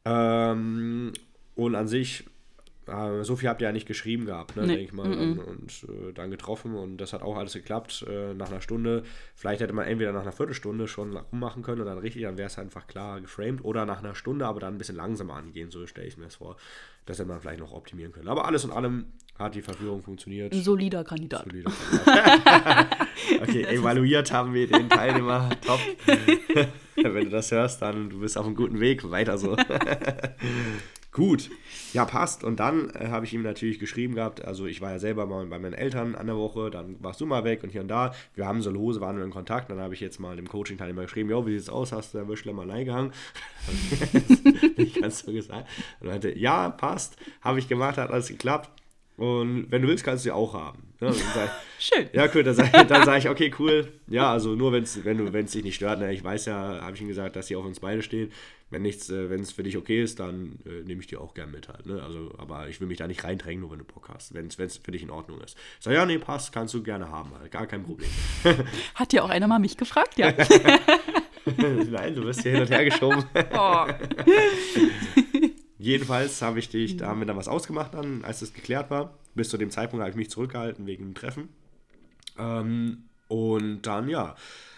[0.04, 1.12] Ähm,
[1.54, 2.24] und an sich
[3.22, 4.68] so viel habt ihr ja nicht geschrieben gehabt, ne, nee.
[4.68, 5.08] denke ich mal.
[5.08, 5.38] Mm -mm.
[5.38, 8.04] Und, und äh, dann getroffen und das hat auch alles geklappt.
[8.08, 11.86] Äh, nach einer Stunde, vielleicht hätte man entweder nach einer Viertelstunde schon rummachen können und
[11.86, 13.64] dann richtig, dann wäre es einfach klar geframed.
[13.64, 16.36] Oder nach einer Stunde, aber dann ein bisschen langsamer angehen, so stelle ich mir das
[16.36, 16.56] vor.
[17.06, 18.28] Das hätte man vielleicht noch optimieren können.
[18.28, 19.06] Aber alles in allem
[19.38, 20.52] hat die Verführung funktioniert.
[20.52, 21.44] Ein solider Kandidat.
[21.44, 21.70] Solider
[22.04, 22.96] Kandidat.
[23.42, 25.50] okay, evaluiert haben wir den Teilnehmer.
[25.60, 25.80] Top.
[26.96, 29.10] Wenn du das hörst, dann du bist auf einem guten Weg.
[29.10, 29.56] Weiter so.
[31.14, 31.48] Gut,
[31.92, 32.42] ja, passt.
[32.42, 35.46] Und dann äh, habe ich ihm natürlich geschrieben gehabt, also ich war ja selber mal
[35.46, 38.12] bei meinen Eltern an der Woche, dann warst du mal weg und hier und da.
[38.34, 39.70] Wir haben so lose, waren wir in Kontakt.
[39.70, 41.92] Dann habe ich jetzt mal dem Coaching-Teilnehmer geschrieben, jo, wie sieht's aus?
[41.92, 43.12] Hast du der Wäschle mal reingehangen?
[44.76, 45.68] ich ganz so gesagt.
[46.00, 47.16] Und meinte, ja, passt.
[47.42, 48.70] Habe ich gemacht, hat alles geklappt.
[49.16, 50.82] Und wenn du willst, kannst du sie auch haben.
[51.00, 51.22] Ja, ich,
[51.78, 52.08] Schön.
[52.12, 52.42] Ja, cool.
[52.42, 53.92] Dann sage sag ich, okay, cool.
[54.08, 56.00] Ja, also nur wenn's, wenn es dich nicht stört.
[56.00, 56.12] Ne?
[56.12, 58.32] Ich weiß ja, habe ich ihm gesagt, dass sie auf uns beide stehen.
[58.70, 61.34] Wenn nichts, äh, wenn es für dich okay ist, dann äh, nehme ich dir auch
[61.34, 61.86] gern mit halt.
[61.86, 62.02] Ne?
[62.02, 64.34] Also, aber ich will mich da nicht reindrängen, nur wenn du Bock hast.
[64.34, 65.56] Wenn es für dich in Ordnung ist.
[65.78, 67.30] Ich sage, ja, nee, passt, kannst du gerne haben.
[67.38, 67.52] Halt.
[67.52, 68.10] Gar kein Problem.
[68.94, 70.32] Hat dir auch einer mal mich gefragt, ja?
[71.46, 73.24] Nein, du wirst hier hin und her geschoben.
[73.56, 73.86] Oh.
[75.78, 79.18] Jedenfalls habe ich dich, da haben wir dann was ausgemacht dann, als es geklärt war.
[79.34, 81.48] Bis zu dem Zeitpunkt habe ich mich zurückgehalten wegen dem Treffen.
[82.38, 84.34] Ähm, und dann, ja,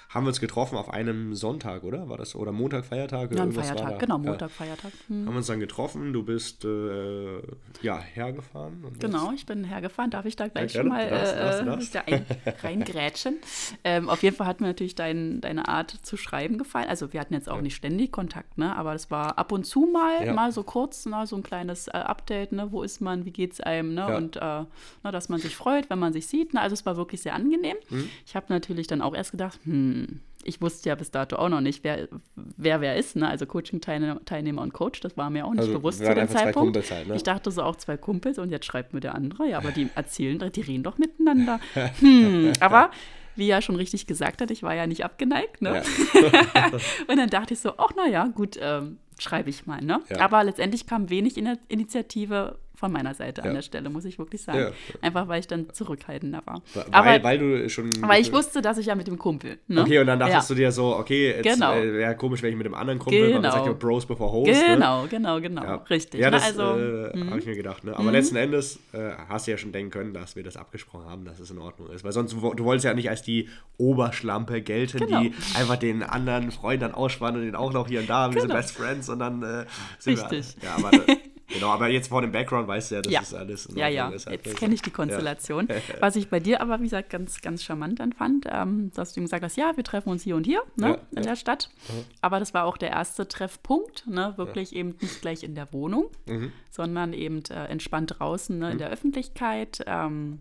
[0.08, 2.08] haben wir uns getroffen auf einem Sonntag, oder?
[2.08, 2.34] War das?
[2.34, 3.34] Oder Montag, Feiertag?
[3.34, 4.48] Ja, ein Feiertag, genau, Montag, ja.
[4.48, 4.92] Feiertag.
[5.08, 5.26] Hm.
[5.26, 7.40] Haben wir uns dann getroffen, du bist äh,
[7.82, 8.84] ja hergefahren.
[8.98, 12.04] genau, ich bin hergefahren, darf ich da gleich ja, schon mal das, das, das.
[12.06, 12.22] Äh,
[12.62, 13.36] reingrätschen.
[13.84, 16.88] ähm, auf jeden Fall hat mir natürlich dein, deine Art zu schreiben gefallen.
[16.88, 18.76] Also wir hatten jetzt auch nicht ständig Kontakt, ne?
[18.76, 21.26] aber es war ab und zu mal, mal so kurz, ne?
[21.26, 22.70] so ein kleines äh, Update, ne?
[22.70, 24.16] wo ist man, wie geht es einem ne?
[24.16, 24.66] und äh, ne,
[25.02, 26.54] dass man sich freut, wenn man sich sieht.
[26.54, 26.60] Ne?
[26.60, 27.76] Also es war wirklich sehr angenehm.
[27.90, 28.08] Mhm.
[28.24, 30.05] Ich habe natürlich dann auch erst gedacht, hm,
[30.46, 33.28] ich wusste ja bis dato auch noch nicht, wer wer, wer ist, ne?
[33.28, 36.90] also Coaching-Teilnehmer und Coach, das war mir auch nicht also, bewusst zu dem Zeitpunkt.
[36.90, 37.16] Halt, ne?
[37.16, 39.88] Ich dachte so auch zwei Kumpels und jetzt schreibt mir der andere, ja, aber die
[39.94, 41.60] erzählen, die reden doch miteinander.
[42.00, 42.90] Hm, aber
[43.36, 45.62] wie er schon richtig gesagt hat, ich war ja nicht abgeneigt.
[45.62, 45.82] Ne?
[46.14, 46.66] Ja.
[47.08, 49.80] und dann dachte ich so, ach naja, gut, ähm, schreibe ich mal.
[49.82, 50.00] Ne?
[50.08, 50.20] Ja.
[50.20, 53.48] Aber letztendlich kam wenig Initiative von meiner Seite ja.
[53.48, 54.58] an der Stelle, muss ich wirklich sagen.
[54.58, 54.70] Ja.
[55.00, 56.62] Einfach weil ich dann zurückhaltender war.
[56.74, 57.90] Weil, Aber, weil du schon.
[58.02, 59.58] Weil ich wusste, dass ich ja mit dem Kumpel.
[59.66, 59.80] Ne?
[59.80, 60.54] Okay, und dann dachtest ja.
[60.54, 61.74] du dir so, okay, jetzt genau.
[61.74, 63.34] äh, wäre komisch, wenn ich mit dem anderen Kumpel, genau.
[63.34, 64.52] weil man sagt ja Bros before Host.
[64.52, 65.08] Genau, ne?
[65.08, 65.76] genau, genau.
[65.88, 66.20] Richtig.
[66.20, 66.36] Ja, ne?
[66.36, 67.82] das also, äh, habe ich mir gedacht.
[67.84, 67.94] Ne?
[67.94, 68.10] Aber mhm.
[68.10, 71.40] letzten Endes äh, hast du ja schon denken können, dass wir das abgesprochen haben, dass
[71.40, 72.04] es in Ordnung ist.
[72.04, 73.48] Weil sonst, du wolltest ja nicht als die
[73.78, 75.20] Oberschlampe gelten, genau.
[75.22, 78.40] die einfach den anderen Freund dann ausspannen und den auch noch hier und da, wir
[78.40, 78.60] sind genau.
[78.60, 79.64] Best Friends und dann äh,
[79.98, 80.56] sind Richtig.
[80.60, 80.68] wir.
[80.68, 80.90] Ja, aber
[81.48, 83.20] Genau, aber jetzt vor dem Background weißt du ja, das ja.
[83.20, 83.68] ist alles.
[83.74, 85.68] Ja, ja, jetzt kenne ich die Konstellation.
[85.68, 85.76] Ja.
[86.00, 89.20] Was ich bei dir aber, wie gesagt, ganz, ganz charmant dann fand, ähm, dass du
[89.20, 91.70] ihm gesagt hast, ja, wir treffen uns hier und hier ne, ja, in der Stadt.
[91.88, 92.04] Mhm.
[92.20, 96.10] Aber das war auch der erste Treffpunkt, ne, wirklich eben nicht gleich in der Wohnung,
[96.26, 96.52] mhm.
[96.70, 98.72] sondern eben äh, entspannt draußen ne, mhm.
[98.72, 99.84] in der Öffentlichkeit.
[99.86, 100.40] Ähm,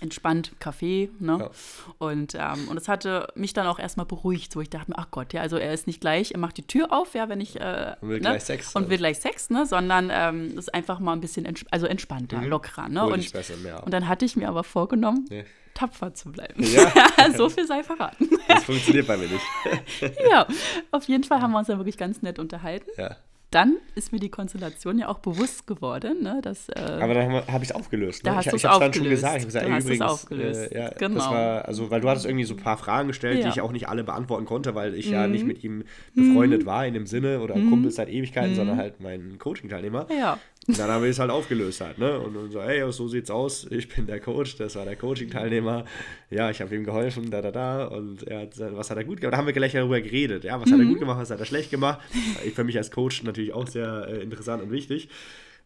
[0.00, 1.10] entspannt Kaffee.
[1.18, 1.38] Ne?
[1.40, 1.50] Ja.
[1.98, 5.10] Und, ähm, und es hatte mich dann auch erstmal beruhigt, so ich dachte mir, ach
[5.10, 7.60] Gott, ja, also er ist nicht gleich, er macht die Tür auf, ja, wenn ich
[7.60, 8.20] äh, und will ne?
[8.20, 8.74] gleich Sex.
[8.74, 9.66] Und will gleich Sex, ne?
[9.66, 12.48] Sondern ähm, ist einfach mal ein bisschen ents also entspannter, mhm.
[12.48, 12.88] lockerer.
[12.88, 13.04] Ne?
[13.04, 15.44] Und, besser, und dann hatte ich mir aber vorgenommen, nee.
[15.74, 16.62] tapfer zu bleiben.
[16.62, 16.92] Ja.
[17.36, 18.28] so viel sei verraten.
[18.48, 20.18] Das funktioniert bei mir nicht.
[20.30, 20.46] ja,
[20.90, 22.90] auf jeden Fall haben wir uns ja wirklich ganz nett unterhalten.
[22.96, 23.16] Ja
[23.50, 26.22] dann ist mir die Konstellation ja auch bewusst geworden.
[26.22, 28.24] Ne, dass, äh, Aber dann habe ich es aufgelöst.
[28.24, 28.30] Ne?
[28.30, 29.36] Da hast ich ich habe es dann schon gesagt.
[29.36, 30.72] Ich habe gesagt, ey, übrigens, aufgelöst.
[30.72, 31.20] Äh, ja, genau.
[31.20, 33.44] war, also, weil du hattest irgendwie so ein paar Fragen gestellt, ja.
[33.44, 35.12] die ich auch nicht alle beantworten konnte, weil ich mhm.
[35.12, 35.84] ja nicht mit ihm
[36.14, 36.66] befreundet mhm.
[36.66, 37.70] war in dem Sinne oder mhm.
[37.70, 38.56] Kumpel seit Ewigkeiten, mhm.
[38.56, 40.06] sondern halt mein Coaching-Teilnehmer.
[40.16, 40.38] Ja.
[40.70, 42.18] Und dann haben wir es halt aufgelöst halt, ne?
[42.18, 45.84] Und, und so, hey, so sieht's aus, ich bin der Coach, das war der Coaching-Teilnehmer,
[46.30, 49.20] ja, ich habe ihm geholfen, da, da, da, und er hat, was hat er gut
[49.20, 49.34] gemacht?
[49.34, 50.72] Da haben wir gleich darüber geredet, ja, was mhm.
[50.72, 50.90] hat er mhm.
[50.90, 52.00] gut gemacht, was hat er schlecht gemacht?
[52.44, 55.08] Ich für mich als Coach natürlich auch sehr äh, interessant und wichtig.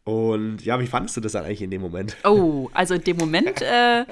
[0.04, 2.16] Und ja, wie fandest du das dann eigentlich in dem Moment?
[2.24, 4.04] Oh, also in dem Moment äh,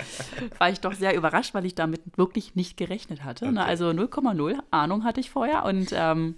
[0.58, 3.44] war ich doch sehr überrascht, weil ich damit wirklich nicht gerechnet hatte.
[3.44, 3.50] Ne?
[3.50, 3.60] Okay.
[3.60, 3.64] Ne?
[3.66, 6.36] Also 0,0 Ahnung hatte ich vorher und ähm,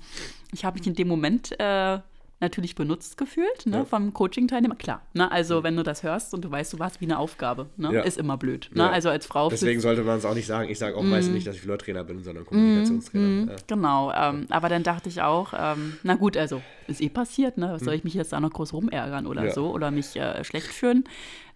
[0.53, 1.99] ich habe mich in dem Moment äh,
[2.45, 3.85] natürlich benutzt gefühlt ne, ja.
[3.85, 4.77] vom Coaching-Teilnehmer.
[4.77, 7.67] Klar, ne, also wenn du das hörst und du weißt, du warst wie eine Aufgabe,
[7.77, 8.03] ne, ja.
[8.03, 8.71] ist immer blöd.
[8.73, 8.85] Ne?
[8.85, 8.91] Ja.
[8.91, 9.49] Also als Frau.
[9.49, 10.69] Deswegen sollte man es auch nicht sagen.
[10.71, 11.11] Ich sage auch mm.
[11.11, 13.27] meistens nicht, dass ich Flirt-Trainer bin, sondern Kommunikationstrainer.
[13.27, 17.59] Mm, genau, ähm, aber dann dachte ich auch, ähm, na gut, also ist eh passiert,
[17.59, 17.73] ne?
[17.73, 17.99] Was soll mhm.
[17.99, 21.05] ich mich jetzt da noch groß rumärgern oder so oder mich äh, schlecht führen?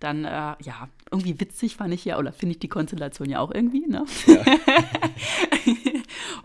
[0.00, 3.52] Dann, äh, ja, irgendwie witzig fand ich ja, oder finde ich die Konstellation ja auch
[3.52, 4.04] irgendwie, ne?
[4.26, 4.44] Ja.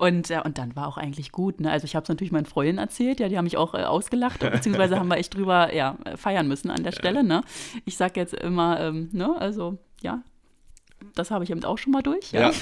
[0.04, 1.72] und, äh, und dann war auch eigentlich gut, ne?
[1.72, 4.40] Also ich habe es natürlich meinen Freunden erzählt, ja, die haben mich auch äh, ausgelacht,
[4.52, 7.42] beziehungsweise haben wir echt drüber, ja, feiern müssen an der Stelle, ne?
[7.86, 10.22] Ich sage jetzt immer, ähm, ne, also, ja,
[11.16, 12.34] das habe ich eben auch schon mal durch.
[12.34, 12.52] Ja.
[12.52, 12.54] ja.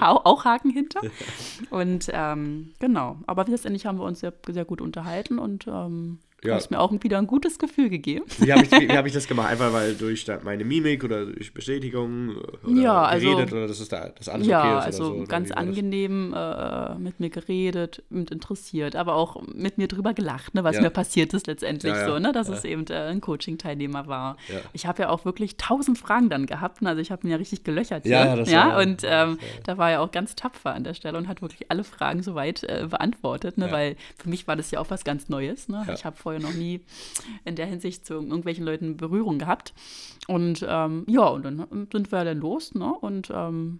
[0.00, 1.00] auch Haken hinter.
[1.70, 6.54] Und ähm, genau, aber letztendlich haben wir uns sehr, sehr gut unterhalten und ähm, ja.
[6.54, 8.24] hast mir auch wieder ein gutes Gefühl gegeben.
[8.38, 9.50] Wie habe ich, hab ich das gemacht?
[9.50, 13.92] Einfach weil durch meine Mimik oder durch Bestätigung oder ja, also, geredet oder das ist
[13.92, 18.30] da das alles ja, okay ist also so, ganz angenehm äh, mit mir geredet und
[18.30, 20.82] interessiert, aber auch mit mir drüber gelacht, ne, was ja.
[20.82, 24.36] mir passiert ist letztendlich ja, so, ne, dass es eben äh, ein Coaching-Teilnehmer war.
[24.72, 27.36] Ich habe ja auch wirklich tausend Fragen dann gehabt, ne, also ich habe ihn ja
[27.36, 28.06] richtig gelöchert.
[28.06, 31.28] Ja, das ja, und ähm, da war er auch ganz tapfer an der Stelle und
[31.28, 34.90] hat wirklich alle Fragen soweit äh, beantwortet, ne, weil für mich war das ja auch
[34.90, 35.68] was ganz Neues.
[35.68, 35.86] Ne?
[35.94, 36.80] Ich habe vorher noch nie
[37.44, 39.72] in der Hinsicht zu irgendwelchen Leuten Berührung gehabt.
[40.26, 42.92] Und ähm, ja, und dann sind wir dann los, ne?
[43.00, 43.78] Und ähm,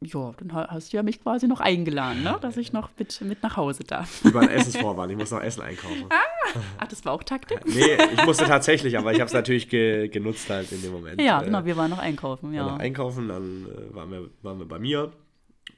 [0.00, 2.38] ja, dann hast du ja mich quasi noch eingeladen, ne?
[2.40, 4.24] dass ich noch mit, mit nach Hause darf.
[4.24, 6.06] Über ein Essensvorwand, ich muss noch Essen einkaufen.
[6.10, 7.64] Ah, ach, das war auch Taktik?
[7.66, 11.20] nee, ich musste tatsächlich, aber ich habe es natürlich ge genutzt halt in dem Moment.
[11.20, 12.66] Ja, genau, wir waren noch einkaufen, ja.
[12.66, 15.12] Noch einkaufen, dann äh, waren, wir, waren wir bei mir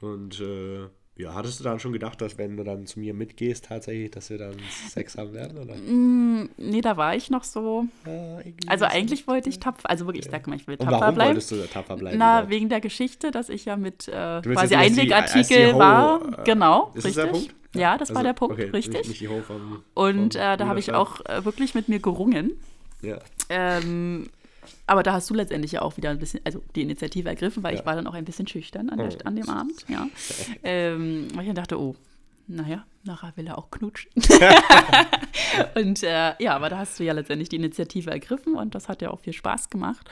[0.01, 0.89] und äh,
[1.19, 4.31] ja, hattest du dann schon gedacht, dass wenn du dann zu mir mitgehst, tatsächlich, dass
[4.31, 4.55] wir dann
[4.89, 5.59] Sex haben werden?
[5.59, 5.75] Oder?
[5.75, 7.87] Mm, nee, da war ich noch so.
[8.07, 8.39] Ja,
[8.69, 10.31] also eigentlich wollte ich tapfer, also wirklich, ja.
[10.31, 11.31] ich sag mal, ich will tapfer warum bleiben.
[11.31, 12.19] wolltest du da tapfer bleiben?
[12.19, 12.51] Na, überhaupt?
[12.51, 16.39] wegen der Geschichte, dass ich ja mit äh, quasi Einwegartikel war.
[16.39, 17.15] Äh, genau, ist richtig.
[17.17, 17.55] Das der Punkt?
[17.75, 18.99] Ja, das also, war der Punkt, okay, richtig.
[18.99, 21.99] Nicht, nicht die Ho vom, Und äh, da habe ich auch äh, wirklich mit mir
[21.99, 22.53] gerungen.
[23.03, 23.19] Ja.
[23.49, 24.29] Ähm,
[24.87, 27.75] aber da hast du letztendlich ja auch wieder ein bisschen, also die Initiative ergriffen, weil
[27.75, 27.81] ja.
[27.81, 30.07] ich war dann auch ein bisschen schüchtern an, der, an dem Abend, ja.
[30.63, 31.95] ähm, weil ich dann dachte, oh,
[32.49, 34.11] naja, nachher will er auch knutschen.
[35.75, 39.03] und äh, ja, aber da hast du ja letztendlich die Initiative ergriffen und das hat
[39.03, 40.09] ja auch viel Spaß gemacht.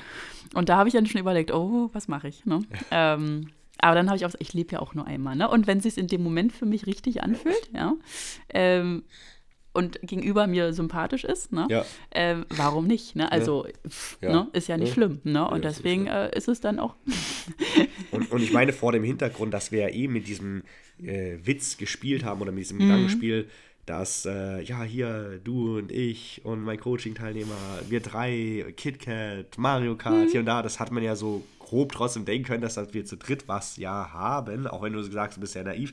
[0.55, 2.45] Und da habe ich dann schon überlegt, oh, was mache ich?
[2.45, 2.63] Ne?
[2.91, 5.37] Ähm, aber dann habe ich auch gesagt, ich lebe ja auch nur einmal.
[5.37, 5.49] Ne?
[5.49, 7.95] Und wenn es sich in dem Moment für mich richtig anfühlt, ja,
[8.51, 9.05] ähm,
[9.77, 11.67] und gegenüber mir sympathisch ist, ne?
[11.71, 11.85] Ja.
[12.11, 13.15] Äh, warum nicht?
[13.15, 13.31] Ne?
[13.31, 14.33] Also pff, ja.
[14.33, 14.49] Ne?
[14.53, 14.95] ist ja nicht ja.
[14.95, 15.21] schlimm.
[15.25, 15.49] Ne?
[15.49, 16.95] Und deswegen äh, ist es dann auch.
[18.11, 20.63] und, und ich meine vor dem Hintergrund, dass wir ja eh mit diesem
[21.03, 22.83] äh, Witz gespielt haben oder mit diesem mhm.
[22.83, 23.49] Gedankenspiel,
[23.85, 27.55] dass äh, ja hier du und ich und mein Coaching-Teilnehmer,
[27.89, 30.31] wir drei, KitKat, Mario Kart mhm.
[30.31, 33.17] hier und da, das hat man ja so grob trotzdem denken können, dass wir zu
[33.17, 35.93] dritt was ja haben, auch wenn du sagst, du bist ja naiv.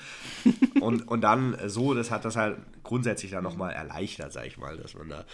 [0.82, 4.78] und, und dann so, das hat das halt grundsätzlich dann nochmal erleichtert, sag ich mal,
[4.78, 5.26] dass man da.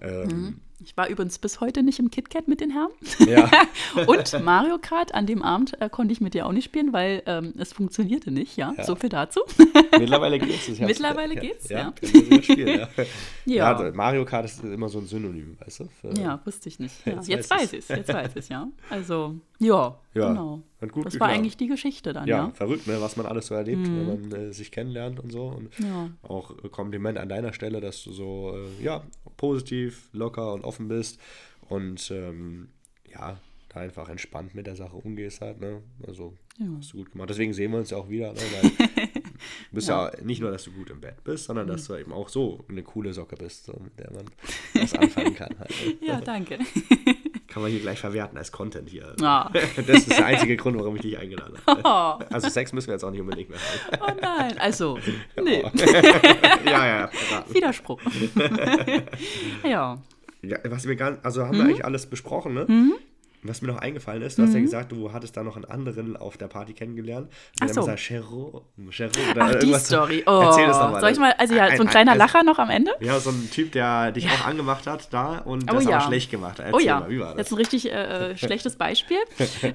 [0.00, 0.60] Ähm, mhm.
[0.84, 2.90] ich war übrigens bis heute nicht im KitKat mit den Herren.
[3.26, 3.50] Ja.
[4.06, 7.22] und Mario Kart an dem Abend äh, konnte ich mit dir auch nicht spielen, weil
[7.26, 8.74] ähm, es funktionierte nicht, ja?
[8.76, 8.84] ja.
[8.84, 9.40] So viel dazu.
[9.98, 10.68] Mittlerweile geht's.
[10.68, 11.92] Ich Mittlerweile geht's, ja.
[12.02, 12.42] ja.
[12.42, 13.04] Spielen, ja.
[13.46, 13.74] ja.
[13.74, 15.88] Also Mario Kart ist immer so ein Synonym, weißt du?
[16.00, 16.94] Für, ja, wusste ich nicht.
[17.06, 18.68] Jetzt, jetzt weiß ich es, jetzt weiß ich es, ja.
[18.90, 19.79] Also, ja,
[20.14, 20.62] genau.
[20.80, 21.30] Hat gut das geklappt.
[21.30, 22.46] war eigentlich die Geschichte dann, ja.
[22.46, 24.08] Ja, verrückt, ne, was man alles so erlebt, mhm.
[24.08, 25.46] wenn man äh, sich kennenlernt und so.
[25.46, 25.70] Und
[26.22, 29.02] auch äh, Kompliment an deiner Stelle, dass du so, äh, ja,
[29.36, 31.18] positiv, locker und offen bist
[31.68, 32.68] und ähm,
[33.12, 33.38] ja,
[33.70, 35.82] da einfach entspannt mit der Sache umgehst halt, ne?
[36.06, 36.66] Also ja.
[36.76, 37.30] hast du gut gemacht.
[37.30, 38.40] Deswegen sehen wir uns ja auch wieder, ne?
[38.40, 39.10] Weil du
[39.72, 40.10] bist ja.
[40.10, 40.24] ja.
[40.24, 41.94] nicht nur, dass du gut im Bett bist, sondern dass mhm.
[41.94, 44.26] du eben auch so eine coole Socke bist, so, mit der man
[44.74, 45.56] was anfangen kann.
[45.58, 45.96] Halt, ne?
[46.06, 46.58] Ja, danke.
[47.50, 49.14] Kann man hier gleich verwerten als Content hier.
[49.20, 49.44] Oh.
[49.86, 51.80] Das ist der einzige Grund, warum ich dich eingeladen habe.
[51.90, 52.24] Oh.
[52.32, 54.02] Also Sex müssen wir jetzt auch nicht unbedingt mehr haben.
[54.02, 54.98] Oh nein, also,
[55.42, 55.62] nee.
[55.64, 55.70] Oh.
[56.64, 57.10] ja, ja.
[57.48, 58.00] Widerspruch.
[59.64, 59.98] ja.
[60.42, 61.58] Ja, was wir ganz, also haben mhm.
[61.58, 62.64] wir eigentlich alles besprochen, ne?
[62.66, 62.94] Mhm.
[63.42, 64.46] Was mir noch eingefallen ist, du mhm.
[64.46, 64.64] hast ja mhm.
[64.64, 67.30] gesagt, du hattest da noch einen anderen auf der Party kennengelernt.
[67.60, 67.80] Ach so.
[67.80, 70.22] Gesagt, Chero, Chero oder Ach, die Story.
[70.26, 70.30] Oh.
[70.44, 71.00] Erzähl das nochmal.
[71.00, 72.92] Soll ich mal, also ja, ein, so ein kleiner ein, Lacher noch am Ende?
[73.00, 74.30] Ja, so ein Typ, der dich ja.
[74.32, 75.96] auch angemacht hat da und oh, das ja.
[75.96, 76.66] aber schlecht gemacht hat.
[76.66, 77.38] Erzähl oh ja, mal, wie war das?
[77.38, 79.18] Jetzt ein richtig äh, schlechtes Beispiel.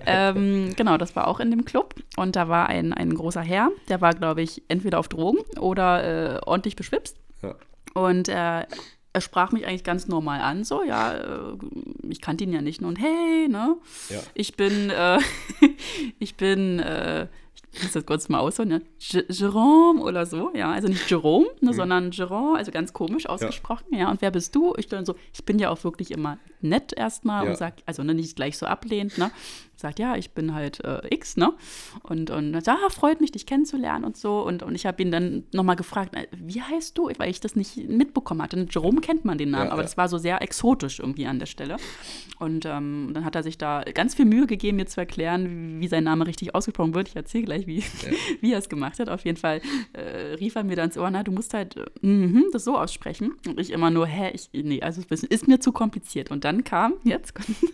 [0.06, 3.72] ähm, genau, das war auch in dem Club und da war ein, ein großer Herr,
[3.90, 7.18] der war, glaube ich, entweder auf Drogen oder äh, ordentlich beschwipst.
[7.42, 7.56] Ja.
[7.96, 8.66] Und äh,
[9.16, 11.58] er sprach mich eigentlich ganz normal an, so, ja, äh,
[12.10, 13.78] ich kannte ihn ja nicht und hey, ne,
[14.10, 14.20] ja.
[14.34, 15.20] ich bin, äh,
[16.20, 17.30] ich bin, äh,
[17.72, 18.82] ich muss das kurz mal ausholen, ne?
[19.00, 21.76] Jerome oder so, ja, also nicht Jerome, ne, mhm.
[21.76, 24.00] sondern Jerome, also ganz komisch ausgesprochen, ja.
[24.00, 24.74] ja, und wer bist du?
[24.76, 27.52] Ich dann so, ich bin ja auch wirklich immer nett erstmal ja.
[27.52, 29.32] und sag, also ne, nicht gleich so ablehnt, ne,
[29.86, 31.54] sagt, ja, ich bin halt äh, X, ne?
[32.04, 34.42] Und, und sagt, ah, freut mich, dich kennenzulernen und so.
[34.42, 37.10] Und, und ich habe ihn dann nochmal gefragt, wie heißt du?
[37.18, 38.58] Weil ich das nicht mitbekommen hatte.
[38.58, 39.84] Und Jerome kennt man den Namen, ja, aber ja.
[39.84, 41.78] das war so sehr exotisch irgendwie an der Stelle.
[42.40, 45.88] Und ähm, dann hat er sich da ganz viel Mühe gegeben, mir zu erklären, wie
[45.88, 47.10] sein Name richtig ausgesprochen wird.
[47.10, 47.86] Ich erzähle gleich, wie, ja.
[48.42, 49.10] wie er es gemacht hat.
[49.10, 49.62] Auf jeden Fall
[49.94, 52.78] äh, rief er mir dann ins Ohr, na, du musst halt äh, mm das so
[52.78, 53.34] aussprechen.
[53.48, 56.32] Und ich immer nur, hä, ich, nee, also es ist mir zu kompliziert.
[56.32, 57.34] Und dann kam, jetzt,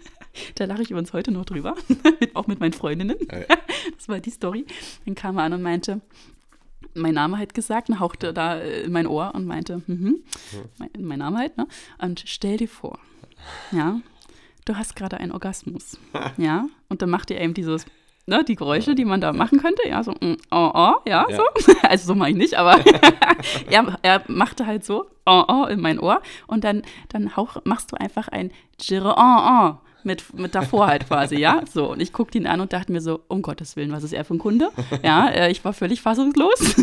[0.55, 1.75] da lache ich übrigens heute noch drüber,
[2.33, 3.17] auch mit meinen Freundinnen.
[3.95, 4.65] Das war die Story.
[5.05, 6.01] Dann kam er an und meinte,
[6.93, 10.23] mein Name halt gesagt und hauchte da in mein Ohr und meinte, mhm,
[10.77, 11.67] mein, mein Name halt, ne?
[11.99, 12.99] Und stell dir vor,
[13.71, 14.01] ja,
[14.65, 15.97] du hast gerade einen Orgasmus,
[16.37, 17.85] ja, und dann macht er eben dieses,
[18.25, 21.35] ne, die Geräusche, die man da machen könnte, ja, so, mm, oh, oh, ja, ja.
[21.35, 21.43] so,
[21.83, 22.83] also so mache ich nicht, aber
[23.69, 27.91] er, er machte halt so, oh, oh, in mein Ohr und dann, dann hauch, machst
[27.91, 29.75] du einfach ein Gire, oh, oh,
[30.05, 31.63] mit, mit davor halt quasi, ja.
[31.71, 34.13] So, und ich guckte ihn an und dachte mir so, um Gottes Willen, was ist
[34.13, 34.69] er für ein Kunde?
[35.03, 36.75] Ja, äh, ich war völlig fassungslos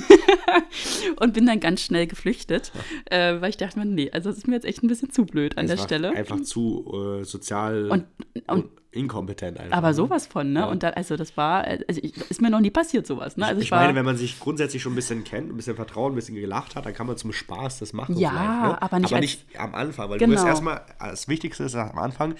[1.21, 2.73] und bin dann ganz schnell geflüchtet,
[3.07, 5.25] äh, weil ich dachte mir, nee, also das ist mir jetzt echt ein bisschen zu
[5.25, 6.11] blöd an es der Stelle.
[6.11, 8.05] Einfach zu äh, sozial und,
[8.47, 9.77] und, inkompetent einfach.
[9.77, 9.95] Aber ne?
[9.95, 10.61] sowas von, ne?
[10.61, 10.67] Ja.
[10.67, 13.47] Und da, also das war, also ich, ist mir noch nie passiert sowas, ne?
[13.47, 16.13] Also ich, ich meine, wenn man sich grundsätzlich schon ein bisschen kennt, ein bisschen vertraut,
[16.13, 18.17] ein bisschen gelacht hat, dann kann man zum Spaß das machen.
[18.17, 18.83] Ja, ne?
[18.83, 20.33] aber nicht, aber nicht am Anfang, weil genau.
[20.33, 22.35] du wirst erstmal, das Wichtigste ist am Anfang,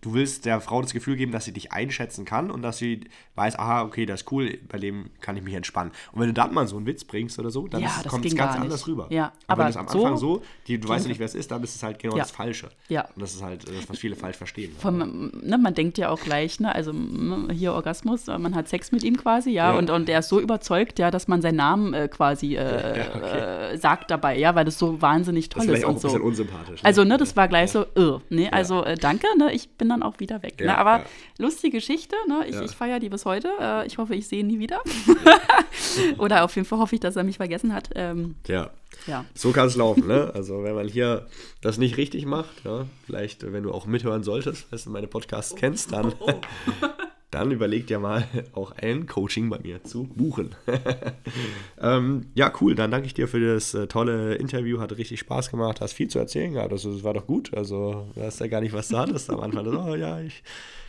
[0.00, 3.00] du willst der Frau das Gefühl geben, dass sie dich einschätzen kann und dass sie
[3.34, 5.92] weiß, aha, okay, das ist cool, bei dem kann ich mich entspannen.
[6.12, 8.34] Und wenn du dann mal so einen Witz bringst oder so, dann ja, kommt es
[8.34, 9.08] ganz anders rüber.
[9.10, 11.34] Ja, aber, aber wenn es am Anfang so, die, du weißt ja nicht, wer es
[11.34, 12.22] ist, dann ist es halt genau ja.
[12.22, 12.70] das Falsche.
[12.88, 13.08] Ja.
[13.14, 14.74] Und das ist halt das, was viele falsch verstehen.
[14.78, 18.92] Von, ne, man denkt ja auch gleich, ne, also ne, hier Orgasmus, man hat Sex
[18.92, 19.78] mit ihm quasi, ja, ja.
[19.78, 23.72] Und, und er ist so überzeugt, ja, dass man seinen Namen äh, quasi äh, okay.
[23.74, 25.72] äh, sagt dabei, ja, weil das so wahnsinnig toll das ist.
[25.72, 26.82] Das ist auch ein bisschen unsympathisch.
[26.82, 26.86] Ne?
[26.86, 30.02] Also, ne, das war gleich so, irr, ne, also äh, danke, ne, ich bin dann
[30.02, 30.60] auch wieder weg.
[30.60, 30.78] Ja, ne?
[30.78, 31.04] Aber ja.
[31.38, 32.46] lustige Geschichte, ne?
[32.46, 32.62] ich, ja.
[32.62, 33.50] ich feiere die bis heute.
[33.60, 34.80] Äh, ich hoffe, ich sehe ihn nie wieder.
[36.18, 37.90] Oder auf jeden Fall hoffe ich, dass er mich vergessen hat.
[37.94, 38.70] Ähm, ja.
[39.06, 39.24] ja.
[39.34, 40.30] So kann es laufen, ne?
[40.34, 41.26] Also wenn man hier
[41.60, 42.62] das nicht richtig macht,
[43.06, 46.12] vielleicht, wenn du auch mithören solltest, wenn du meine Podcasts kennst, dann.
[46.20, 46.32] Oh
[47.34, 50.54] dann überleg dir mal auch ein Coaching bei mir zu buchen.
[51.80, 52.74] ähm, ja, cool.
[52.74, 54.80] Dann danke ich dir für das äh, tolle Interview.
[54.80, 55.80] Hat richtig Spaß gemacht.
[55.80, 56.70] Hast viel zu erzählen gehabt.
[56.70, 57.52] Ja, das, das, war doch gut.
[57.54, 59.64] Also, du hast ja gar nicht was du hattest am Anfang.
[59.74, 60.42] Oh ja, ich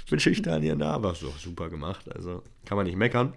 [0.09, 0.91] bin schüchtern hier und da.
[0.91, 2.05] Aber so, super gemacht.
[2.13, 3.33] Also, kann man nicht meckern.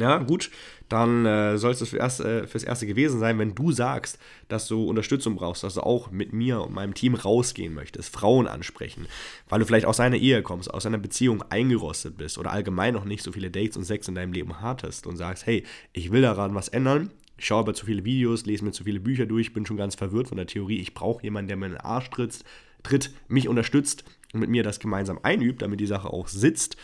[0.00, 0.50] Ja, gut,
[0.88, 4.84] dann äh, soll es das äh, fürs Erste gewesen sein, wenn du sagst, dass du
[4.84, 9.06] Unterstützung brauchst, dass du auch mit mir und meinem Team rausgehen möchtest, Frauen ansprechen,
[9.48, 13.04] weil du vielleicht aus einer Ehe kommst, aus einer Beziehung eingerostet bist oder allgemein noch
[13.04, 16.22] nicht so viele Dates und Sex in deinem Leben hattest und sagst, hey, ich will
[16.22, 19.52] daran was ändern, ich schaue aber zu viele Videos, lese mir zu viele Bücher durch,
[19.52, 22.08] bin schon ganz verwirrt von der Theorie, ich brauche jemanden, der mir in den Arsch
[22.10, 22.42] tritt,
[22.82, 26.76] tritt, mich unterstützt und mit mir das gemeinsam einübt, damit die Sache auch sitzt,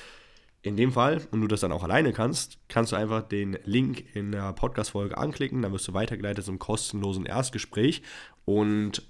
[0.66, 4.04] in dem Fall, und du das dann auch alleine kannst, kannst du einfach den Link
[4.16, 8.02] in der Podcast-Folge anklicken, dann wirst du weitergeleitet zum kostenlosen Erstgespräch
[8.44, 9.02] und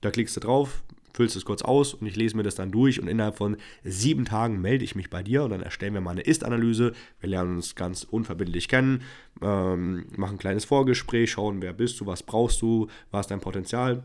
[0.00, 3.00] da klickst du drauf, füllst es kurz aus und ich lese mir das dann durch
[3.00, 6.10] und innerhalb von sieben Tagen melde ich mich bei dir und dann erstellen wir mal
[6.10, 6.94] eine Ist-Analyse.
[7.20, 9.02] Wir lernen uns ganz unverbindlich kennen,
[9.40, 13.40] ähm, machen ein kleines Vorgespräch, schauen, wer bist du, was brauchst du, was ist dein
[13.40, 14.02] Potenzial.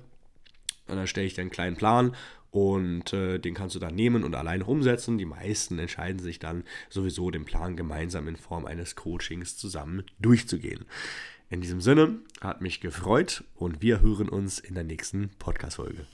[0.87, 2.15] Und dann stelle ich dir einen kleinen Plan
[2.51, 5.17] und äh, den kannst du dann nehmen und alleine umsetzen.
[5.17, 10.85] Die meisten entscheiden sich dann sowieso, den Plan gemeinsam in Form eines Coachings zusammen durchzugehen.
[11.49, 16.05] In diesem Sinne hat mich gefreut und wir hören uns in der nächsten Podcast-Folge.